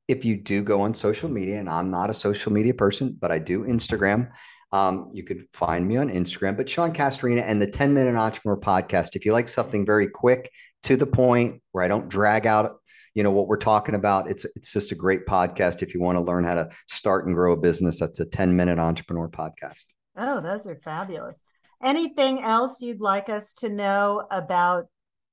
If 0.09 0.25
you 0.25 0.37
do 0.37 0.63
go 0.63 0.81
on 0.81 0.93
social 0.93 1.29
media, 1.29 1.61
and 1.61 1.69
I'm 1.69 1.91
not 1.91 2.11
a 2.11 2.15
social 2.15 2.53
media 2.53 2.75
person, 2.75 3.17
but 3.19 3.31
I 3.31 3.39
do 3.39 3.65
Instagram, 3.65 4.31
um, 4.73 5.11
you 5.13 5.25
could 5.25 5.47
find 5.53 5.87
me 5.87 5.97
on 5.97 6.09
Instagram, 6.09 6.57
but 6.57 6.69
Sean 6.69 6.93
Castrina 6.93 7.41
and 7.41 7.61
the 7.61 7.67
10 7.67 7.93
Minute 7.93 8.17
Entrepreneur 8.17 8.59
Podcast. 8.59 9.17
If 9.17 9.25
you 9.25 9.33
like 9.33 9.49
something 9.49 9.85
very 9.85 10.09
quick, 10.09 10.51
to 10.85 10.97
the 10.97 11.07
point, 11.07 11.63
where 11.73 11.85
I 11.85 11.89
don't 11.89 12.09
drag 12.09 12.47
out, 12.47 12.81
you 13.15 13.23
know, 13.23 13.31
what 13.31 13.49
we're 13.49 13.57
talking 13.57 13.95
about, 13.95 14.31
it's 14.31 14.45
it's 14.57 14.73
just 14.73 14.93
a 14.93 14.95
great 14.95 15.27
podcast. 15.27 15.83
If 15.83 15.95
you 15.95 16.01
want 16.01 16.17
to 16.17 16.23
learn 16.23 16.45
how 16.45 16.55
to 16.55 16.71
start 16.89 17.27
and 17.27 17.35
grow 17.35 17.53
a 17.53 17.57
business, 17.57 18.01
that's 18.01 18.21
a 18.21 18.27
10 18.27 18.55
Minute 18.57 18.79
Entrepreneur 18.79 19.29
Podcast. 19.29 19.85
oh, 20.17 20.41
those 20.41 20.67
are 20.67 20.77
fabulous. 20.77 21.41
Anything 21.83 22.43
else 22.43 22.81
you'd 22.83 23.01
like 23.01 23.29
us 23.29 23.55
to 23.57 23.69
know 23.69 24.27
about 24.31 24.87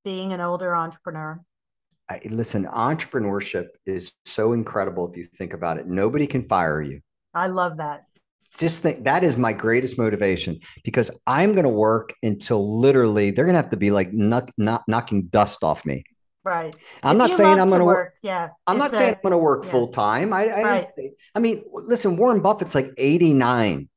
being 0.03 0.33
an 0.33 0.41
older 0.41 0.75
entrepreneur? 0.75 1.39
I, 2.09 2.21
listen, 2.29 2.65
entrepreneurship 2.65 3.67
is 3.85 4.13
so 4.25 4.53
incredible 4.53 5.09
if 5.09 5.17
you 5.17 5.25
think 5.25 5.53
about 5.53 5.77
it. 5.77 5.87
Nobody 5.87 6.25
can 6.25 6.47
fire 6.47 6.81
you. 6.81 7.01
I 7.33 7.47
love 7.47 7.77
that. 7.77 8.05
Just 8.57 8.81
think 8.83 9.03
that 9.05 9.23
is 9.23 9.37
my 9.37 9.53
greatest 9.53 9.97
motivation 9.97 10.59
because 10.83 11.11
I'm 11.27 11.53
going 11.53 11.63
to 11.63 11.69
work 11.69 12.13
until 12.23 12.79
literally 12.79 13.31
they're 13.31 13.45
going 13.45 13.55
to 13.55 13.61
have 13.61 13.71
to 13.71 13.77
be 13.77 13.91
like 13.91 14.11
knock, 14.13 14.51
knock, 14.57 14.83
knocking 14.87 15.23
dust 15.27 15.63
off 15.63 15.85
me. 15.85 16.03
Right. 16.43 16.73
I'm 17.03 17.17
If 17.17 17.19
not 17.19 17.33
saying 17.33 17.59
I'm 17.59 17.67
going 17.67 17.79
to 17.79 17.85
work. 17.85 17.97
work. 17.97 18.13
Yeah. 18.21 18.49
I'm 18.65 18.77
not 18.77 18.91
saying 18.91 19.15
I'm 19.15 19.19
going 19.21 19.31
to 19.33 19.37
work 19.37 19.65
yeah. 19.65 19.71
full 19.71 19.89
time. 19.89 20.33
I, 20.33 20.47
I, 20.47 20.63
Right. 20.63 20.81
say- 20.95 21.11
I 21.35 21.39
mean, 21.39 21.63
listen, 21.73 22.15
Warren 22.17 22.41
Buffett's 22.41 22.73
like 22.73 22.89
89 22.97 23.89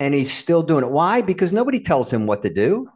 and 0.00 0.14
he's 0.14 0.32
still 0.32 0.62
doing 0.62 0.84
it. 0.84 0.90
Why? 0.90 1.20
Because 1.20 1.52
nobody 1.52 1.80
tells 1.80 2.10
him 2.10 2.26
what 2.26 2.42
to 2.42 2.50
do. 2.50 2.88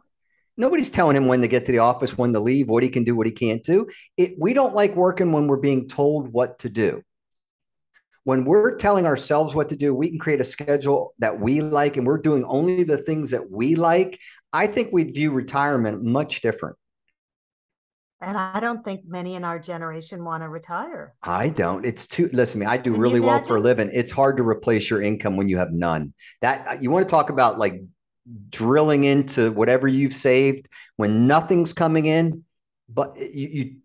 Nobody's 0.57 0.91
telling 0.91 1.15
him 1.17 1.27
when 1.27 1.41
to 1.41 1.47
get 1.47 1.65
to 1.65 1.71
the 1.71 1.79
office, 1.79 2.17
when 2.17 2.33
to 2.33 2.39
leave, 2.39 2.67
what 2.69 2.83
he 2.83 2.89
can 2.89 3.03
do, 3.03 3.15
what 3.15 3.25
he 3.25 3.31
can't 3.31 3.63
do. 3.63 3.87
It, 4.17 4.35
we 4.39 4.53
don't 4.53 4.75
like 4.75 4.95
working 4.95 5.31
when 5.31 5.47
we're 5.47 5.57
being 5.57 5.87
told 5.87 6.27
what 6.31 6.59
to 6.59 6.69
do. 6.69 7.03
When 8.25 8.45
we're 8.45 8.75
telling 8.75 9.05
ourselves 9.05 9.53
what 9.53 9.69
to 9.69 9.75
do, 9.75 9.93
we 9.93 10.09
can 10.09 10.19
create 10.19 10.39
a 10.39 10.45
schedule 10.45 11.13
that 11.19 11.39
we 11.39 11.61
like 11.61 11.97
and 11.97 12.07
we're 12.07 12.19
doing 12.19 12.45
only 12.45 12.83
the 12.83 12.97
things 12.97 13.31
that 13.31 13.51
we 13.51 13.75
like. 13.75 14.19
I 14.53 14.67
think 14.67 14.89
we'd 14.91 15.13
view 15.13 15.31
retirement 15.31 16.03
much 16.03 16.41
different. 16.41 16.77
And 18.21 18.37
I 18.37 18.61
don't 18.61 18.85
think 18.85 19.01
many 19.05 19.35
in 19.35 19.43
our 19.43 19.59
generation 19.59 20.23
want 20.23 20.43
to 20.43 20.49
retire. 20.49 21.13
I 21.21 21.49
don't. 21.49 21.85
It's 21.85 22.07
too. 22.07 22.29
Listen, 22.31 22.61
to 22.61 22.65
me, 22.65 22.71
I 22.71 22.77
do 22.77 22.93
Can 22.93 23.01
really 23.01 23.19
well 23.19 23.43
for 23.43 23.57
a 23.57 23.59
living. 23.59 23.89
It's 23.91 24.11
hard 24.11 24.37
to 24.37 24.47
replace 24.47 24.89
your 24.89 25.01
income 25.01 25.35
when 25.35 25.49
you 25.49 25.57
have 25.57 25.73
none. 25.73 26.13
That 26.41 26.65
uh, 26.65 26.77
you 26.79 26.89
want 26.89 27.05
to 27.05 27.11
talk 27.11 27.29
about 27.29 27.59
like 27.59 27.81
drilling 28.49 29.03
into 29.03 29.51
whatever 29.51 29.89
you've 29.89 30.13
saved 30.13 30.69
when 30.95 31.27
nothing's 31.27 31.73
coming 31.73 32.05
in, 32.05 32.45
but 32.87 33.09
uh, 33.17 33.25
you, 33.33 33.47
you 33.49 33.75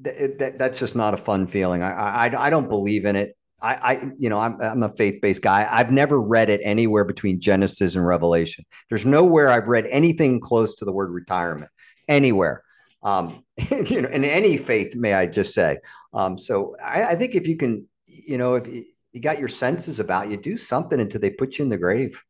that, 0.00 0.38
that 0.38 0.58
that's 0.58 0.78
just 0.78 0.96
not 0.96 1.12
a 1.12 1.18
fun 1.18 1.46
feeling. 1.46 1.82
I 1.82 2.28
I 2.28 2.46
I 2.46 2.48
don't 2.48 2.70
believe 2.70 3.04
in 3.04 3.14
it. 3.14 3.36
I, 3.62 3.74
I 3.74 4.10
you 4.18 4.28
know 4.28 4.38
I'm 4.38 4.60
I'm 4.60 4.82
a 4.82 4.88
faith 4.90 5.20
based 5.22 5.42
guy. 5.42 5.66
I've 5.70 5.92
never 5.92 6.20
read 6.20 6.50
it 6.50 6.60
anywhere 6.64 7.04
between 7.04 7.40
Genesis 7.40 7.94
and 7.94 8.04
Revelation. 8.04 8.64
There's 8.90 9.06
nowhere 9.06 9.48
I've 9.48 9.68
read 9.68 9.86
anything 9.86 10.40
close 10.40 10.74
to 10.76 10.84
the 10.84 10.92
word 10.92 11.10
retirement 11.10 11.70
anywhere. 12.08 12.64
Um, 13.02 13.44
you 13.70 14.02
know, 14.02 14.08
in 14.08 14.24
any 14.24 14.56
faith, 14.56 14.94
may 14.96 15.14
I 15.14 15.26
just 15.26 15.54
say. 15.54 15.78
Um, 16.12 16.36
so 16.36 16.76
I, 16.84 17.04
I 17.04 17.14
think 17.14 17.34
if 17.34 17.46
you 17.46 17.56
can, 17.56 17.86
you 18.06 18.36
know, 18.36 18.54
if 18.54 18.66
you, 18.66 18.84
you 19.12 19.20
got 19.20 19.38
your 19.38 19.48
senses 19.48 20.00
about 20.00 20.30
you, 20.30 20.36
do 20.36 20.56
something 20.56 21.00
until 21.00 21.20
they 21.20 21.30
put 21.30 21.58
you 21.58 21.64
in 21.64 21.68
the 21.68 21.78
grave. 21.78 22.22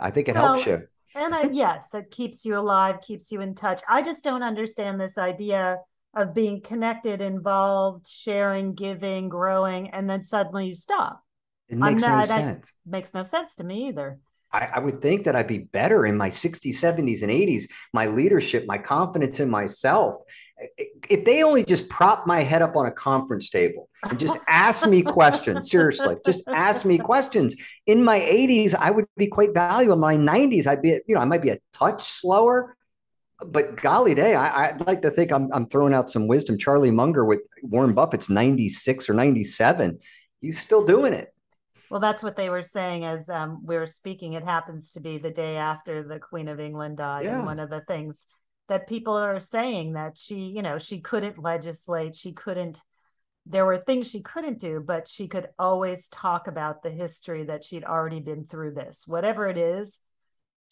I 0.00 0.10
think 0.10 0.28
it 0.28 0.36
helps 0.36 0.66
you. 0.66 0.86
And 1.14 1.34
I, 1.34 1.48
yes, 1.50 1.94
it 1.94 2.10
keeps 2.10 2.44
you 2.44 2.56
alive, 2.56 3.00
keeps 3.00 3.32
you 3.32 3.40
in 3.40 3.54
touch. 3.54 3.82
I 3.88 4.02
just 4.02 4.22
don't 4.22 4.42
understand 4.42 5.00
this 5.00 5.18
idea 5.18 5.78
of 6.14 6.34
being 6.34 6.60
connected, 6.60 7.20
involved, 7.20 8.06
sharing, 8.08 8.74
giving, 8.74 9.28
growing, 9.28 9.90
and 9.90 10.08
then 10.08 10.22
suddenly 10.22 10.66
you 10.66 10.74
stop. 10.74 11.22
It 11.68 11.78
makes 11.78 12.02
no 12.02 12.08
not- 12.08 12.30
I- 12.30 12.40
sense. 12.40 12.72
Makes 12.86 13.14
no 13.14 13.22
sense 13.22 13.56
to 13.56 13.64
me 13.64 13.88
either. 13.88 14.18
I, 14.50 14.70
I 14.74 14.80
would 14.80 15.02
think 15.02 15.24
that 15.24 15.36
I'd 15.36 15.46
be 15.46 15.58
better 15.58 16.06
in 16.06 16.16
my 16.16 16.30
60s, 16.30 16.76
70s, 16.76 17.22
and 17.22 17.30
80s. 17.30 17.64
My 17.92 18.06
leadership, 18.06 18.64
my 18.66 18.78
confidence 18.78 19.40
in 19.40 19.50
myself. 19.50 20.22
If 21.08 21.24
they 21.24 21.44
only 21.44 21.64
just 21.64 21.88
prop 21.88 22.26
my 22.26 22.40
head 22.40 22.62
up 22.62 22.74
on 22.74 22.86
a 22.86 22.90
conference 22.90 23.50
table 23.50 23.88
and 24.08 24.18
just 24.18 24.38
ask 24.48 24.88
me 24.88 25.02
questions, 25.02 25.70
seriously, 25.70 26.16
just 26.24 26.48
ask 26.48 26.84
me 26.86 26.98
questions. 26.98 27.54
In 27.86 28.02
my 28.02 28.18
80s, 28.18 28.74
I 28.74 28.90
would 28.90 29.04
be 29.16 29.26
quite 29.26 29.52
valuable. 29.52 29.94
In 29.94 30.00
my 30.00 30.16
90s, 30.16 30.66
I'd 30.66 30.82
be, 30.82 30.98
you 31.06 31.14
know, 31.14 31.20
I 31.20 31.26
might 31.26 31.42
be 31.42 31.50
a 31.50 31.58
touch 31.74 32.02
slower, 32.02 32.74
but 33.46 33.80
golly 33.80 34.14
day, 34.14 34.34
I, 34.34 34.72
would 34.72 34.86
like 34.86 35.02
to 35.02 35.10
think 35.10 35.30
I'm, 35.30 35.48
I'm 35.52 35.68
throwing 35.68 35.94
out 35.94 36.10
some 36.10 36.26
wisdom. 36.26 36.58
Charlie 36.58 36.90
Munger 36.90 37.24
with 37.24 37.40
Warren 37.62 37.94
Buffett's 37.94 38.28
96 38.28 39.08
or 39.08 39.14
97. 39.14 39.98
He's 40.40 40.58
still 40.58 40.84
doing 40.84 41.12
it. 41.12 41.32
Well, 41.90 42.00
that's 42.00 42.22
what 42.22 42.36
they 42.36 42.50
were 42.50 42.62
saying 42.62 43.04
as 43.04 43.30
um, 43.30 43.64
we 43.64 43.76
were 43.76 43.86
speaking. 43.86 44.34
It 44.34 44.44
happens 44.44 44.92
to 44.92 45.00
be 45.00 45.18
the 45.18 45.30
day 45.30 45.56
after 45.56 46.02
the 46.02 46.18
Queen 46.18 46.48
of 46.48 46.60
England 46.60 46.98
died. 46.98 47.24
Yeah. 47.24 47.38
And 47.38 47.46
one 47.46 47.60
of 47.60 47.70
the 47.70 47.80
things 47.80 48.26
that 48.68 48.88
people 48.88 49.14
are 49.14 49.40
saying 49.40 49.94
that 49.94 50.18
she, 50.18 50.36
you 50.36 50.60
know, 50.60 50.76
she 50.76 51.00
couldn't 51.00 51.38
legislate, 51.38 52.14
she 52.14 52.32
couldn't, 52.32 52.82
there 53.46 53.64
were 53.64 53.78
things 53.78 54.10
she 54.10 54.20
couldn't 54.20 54.58
do, 54.58 54.82
but 54.84 55.08
she 55.08 55.26
could 55.26 55.48
always 55.58 56.08
talk 56.08 56.48
about 56.48 56.82
the 56.82 56.90
history 56.90 57.44
that 57.44 57.64
she'd 57.64 57.84
already 57.84 58.20
been 58.20 58.44
through 58.44 58.74
this, 58.74 59.04
whatever 59.06 59.48
it 59.48 59.56
is. 59.56 60.00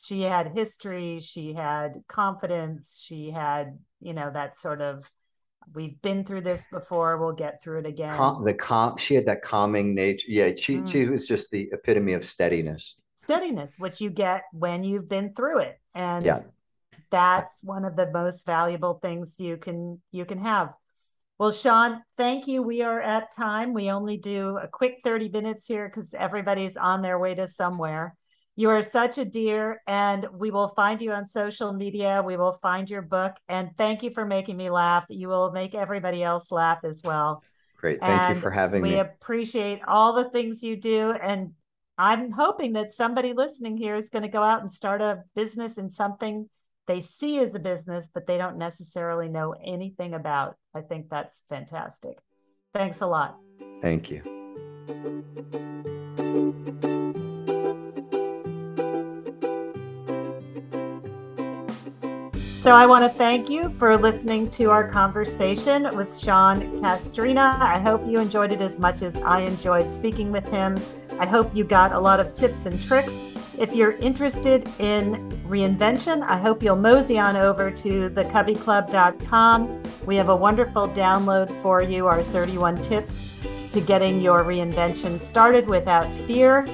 She 0.03 0.23
had 0.23 0.53
history, 0.55 1.21
she 1.21 1.55
had 1.55 2.03
confidence, 2.07 3.03
she 3.05 3.31
had, 3.31 3.79
you 4.01 4.15
know, 4.15 4.31
that 4.33 4.57
sort 4.57 4.81
of 4.81 5.11
we've 5.75 6.01
been 6.03 6.25
through 6.25 6.43
this 6.43 6.67
before 6.71 7.19
we'll 7.19 7.33
get 7.33 7.63
through 7.63 7.81
it 7.81 7.87
again. 7.87 8.15
The 8.45 8.55
calm 8.55 8.97
she 8.97 9.15
had 9.15 9.27
that 9.27 9.43
calming 9.43 9.95
nature 9.95 10.27
yeah 10.29 10.53
she 10.57 10.79
mm. 10.79 10.91
she 10.91 11.07
was 11.07 11.27
just 11.27 11.51
the 11.51 11.69
epitome 11.73 12.13
of 12.13 12.25
steadiness. 12.25 12.97
Steadiness 13.17 13.77
which 13.79 14.01
you 14.01 14.11
get 14.11 14.45
when 14.53 14.85
you've 14.85 15.09
been 15.09 15.33
through 15.35 15.61
it 15.61 15.81
and 15.95 16.25
yeah. 16.25 16.41
that's 17.11 17.63
one 17.63 17.85
of 17.85 17.97
the 17.97 18.11
most 18.11 18.47
valuable 18.47 18.95
things 18.95 19.41
you 19.41 19.57
can 19.57 20.01
you 20.13 20.25
can 20.25 20.39
have. 20.39 20.75
Well 21.39 21.53
sean 21.53 22.03
thank 22.17 22.47
you. 22.47 22.63
We 22.63 22.83
are 22.83 23.01
at 23.01 23.35
time. 23.35 23.73
We 23.73 23.91
only 23.91 24.17
do 24.17 24.59
a 24.59 24.69
quick 24.69 24.99
30 25.03 25.31
minutes 25.31 25.67
here 25.67 25.89
because 25.89 26.15
everybody's 26.15 26.77
on 26.77 27.03
their 27.03 27.19
way 27.19 27.35
to 27.35 27.49
somewhere 27.49 28.17
you 28.57 28.71
are 28.71 28.81
such 28.81 29.19
a 29.19 29.25
dear, 29.25 29.83
and 29.87 30.27
we 30.33 30.51
will 30.51 30.69
find 30.69 31.03
you 31.03 31.13
on 31.13 31.27
social 31.27 31.75
media. 31.75 32.23
We 32.25 32.39
will 32.39 32.55
find 32.55 32.89
your 32.89 33.03
book. 33.03 33.37
And 33.49 33.71
thank 33.77 34.03
you 34.03 34.11
for 34.11 34.25
making 34.25 34.57
me 34.57 34.71
laugh. 34.71 35.05
You 35.11 35.29
will 35.29 35.53
make 35.53 35.75
everybody 35.75 36.23
else 36.23 36.51
laugh 36.51 36.79
as 36.83 37.03
well. 37.05 37.45
Great. 37.77 38.01
Thank 38.01 38.23
and 38.23 38.35
you 38.37 38.41
for 38.41 38.51
having 38.51 38.81
we 38.81 38.89
me. 38.89 38.95
We 38.95 39.01
appreciate 39.01 39.81
all 39.87 40.15
the 40.15 40.31
things 40.31 40.65
you 40.65 40.77
do. 40.77 41.13
And 41.13 41.53
I'm 41.99 42.31
hoping 42.31 42.73
that 42.73 42.93
somebody 42.93 43.35
listening 43.35 43.77
here 43.77 43.95
is 43.95 44.09
going 44.09 44.23
to 44.23 44.29
go 44.29 44.43
out 44.43 44.63
and 44.63 44.73
start 44.73 45.03
a 45.03 45.25
business 45.35 45.77
in 45.77 45.91
something 45.91 46.49
they 46.87 47.01
see 47.01 47.39
as 47.39 47.55
a 47.55 47.59
business, 47.59 48.09
but 48.13 48.27
they 48.27 48.39
don't 48.39 48.57
necessarily 48.57 49.29
know 49.29 49.55
anything 49.63 50.15
about. 50.15 50.57
I 50.75 50.81
think 50.81 51.11
that's 51.11 51.43
fantastic. 51.49 52.19
Thanks 52.73 53.01
a 53.01 53.07
lot. 53.07 53.37
Thank 53.83 54.11
you. 54.11 54.23
So 62.67 62.75
I 62.75 62.85
want 62.85 63.05
to 63.05 63.09
thank 63.09 63.49
you 63.49 63.71
for 63.79 63.97
listening 63.97 64.51
to 64.51 64.73
our 64.73 64.89
conversation 64.89 65.89
with 65.97 66.19
Sean 66.19 66.81
Castrina. 66.81 67.57
I 67.61 67.79
hope 67.79 68.05
you 68.05 68.19
enjoyed 68.19 68.51
it 68.51 68.61
as 68.61 68.81
much 68.81 69.03
as 69.03 69.19
I 69.19 69.43
enjoyed 69.43 69.89
speaking 69.89 70.33
with 70.33 70.49
him. 70.49 70.77
I 71.21 71.27
hope 71.27 71.55
you 71.55 71.63
got 71.63 71.93
a 71.93 71.99
lot 72.01 72.19
of 72.19 72.35
tips 72.35 72.67
and 72.67 72.83
tricks. 72.83 73.23
If 73.57 73.73
you're 73.73 73.93
interested 73.93 74.69
in 74.81 75.31
reinvention, 75.47 76.25
I 76.25 76.39
hope 76.39 76.61
you'll 76.61 76.75
mosey 76.75 77.21
on 77.21 77.37
over 77.37 77.71
to 77.71 78.11
thecoveyclub.com. 78.11 79.83
We 80.05 80.17
have 80.17 80.29
a 80.29 80.37
wonderful 80.37 80.89
download 80.89 81.49
for 81.63 81.85
you, 81.85 82.09
our 82.09 82.25
31 82.25 82.83
tips 82.83 83.33
to 83.75 83.81
getting 83.81 84.21
your 84.21 84.43
reinvention 84.43 85.21
started 85.21 85.69
without 85.69 86.13
fear. 86.27 86.67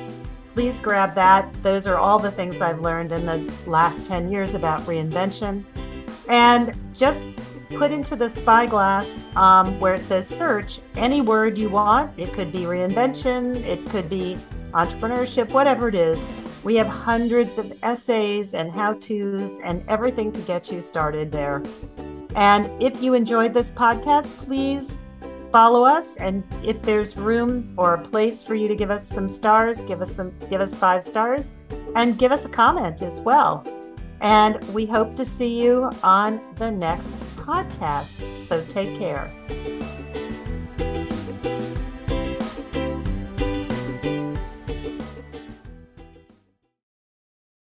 Please 0.55 0.81
grab 0.81 1.15
that. 1.17 1.53
Those 1.63 1.87
are 1.87 1.99
all 1.99 2.19
the 2.19 2.31
things 2.31 2.63
I've 2.63 2.81
learned 2.81 3.13
in 3.13 3.27
the 3.27 3.53
last 3.67 4.07
10 4.07 4.31
years 4.31 4.55
about 4.55 4.81
reinvention 4.87 5.67
and 6.29 6.75
just 6.95 7.33
put 7.71 7.91
into 7.91 8.17
the 8.17 8.29
spyglass 8.29 9.21
um, 9.37 9.79
where 9.81 9.95
it 9.95 10.05
says 10.05 10.29
search 10.29 10.81
any 10.97 11.21
word 11.21 11.57
you 11.57 11.71
want. 11.71 12.19
It 12.19 12.33
could 12.33 12.53
be 12.53 12.61
reinvention, 12.61 13.57
it 13.65 13.85
could 13.91 14.09
be 14.09 14.39
entrepreneurship, 14.73 15.51
whatever 15.53 15.89
it 15.89 15.95
is. 15.95 16.29
We 16.65 16.77
have 16.77 16.87
hundreds 16.87 17.59
of 17.59 17.73
essays 17.83 18.55
and 18.55 18.71
how 18.71 18.95
to's 18.95 19.61
and 19.61 19.85
everything 19.89 20.31
to 20.33 20.41
get 20.43 20.71
you 20.71 20.81
started 20.81 21.33
there. 21.33 21.63
And 22.35 22.71
if 22.83 23.03
you 23.03 23.15
enjoyed 23.15 23.53
this 23.53 23.71
podcast, 23.71 24.37
please 24.39 24.99
follow 25.51 25.85
us. 25.85 26.17
And 26.17 26.43
if 26.65 26.81
there's 26.83 27.17
room 27.17 27.75
or 27.77 27.95
a 27.95 28.03
place 28.03 28.43
for 28.43 28.55
you 28.55 28.69
to 28.69 28.77
give 28.77 28.91
us 28.91 29.07
some 29.07 29.29
stars, 29.29 29.85
give 29.85 30.01
us 30.01 30.15
some, 30.15 30.33
give 30.49 30.61
us 30.61 30.75
five 30.75 31.05
stars, 31.05 31.53
and 31.95 32.19
give 32.19 32.33
us 32.33 32.45
a 32.45 32.49
comment 32.49 33.03
as 33.03 33.21
well. 33.21 33.65
And 34.23 34.63
we 34.73 34.87
hope 34.87 35.17
to 35.17 35.25
see 35.25 35.61
you 35.61 35.91
on 36.03 36.41
the 36.57 36.71
next 36.71 37.19
podcast. 37.37 38.23
So 38.47 38.65
take 38.69 38.97
care. 38.97 39.31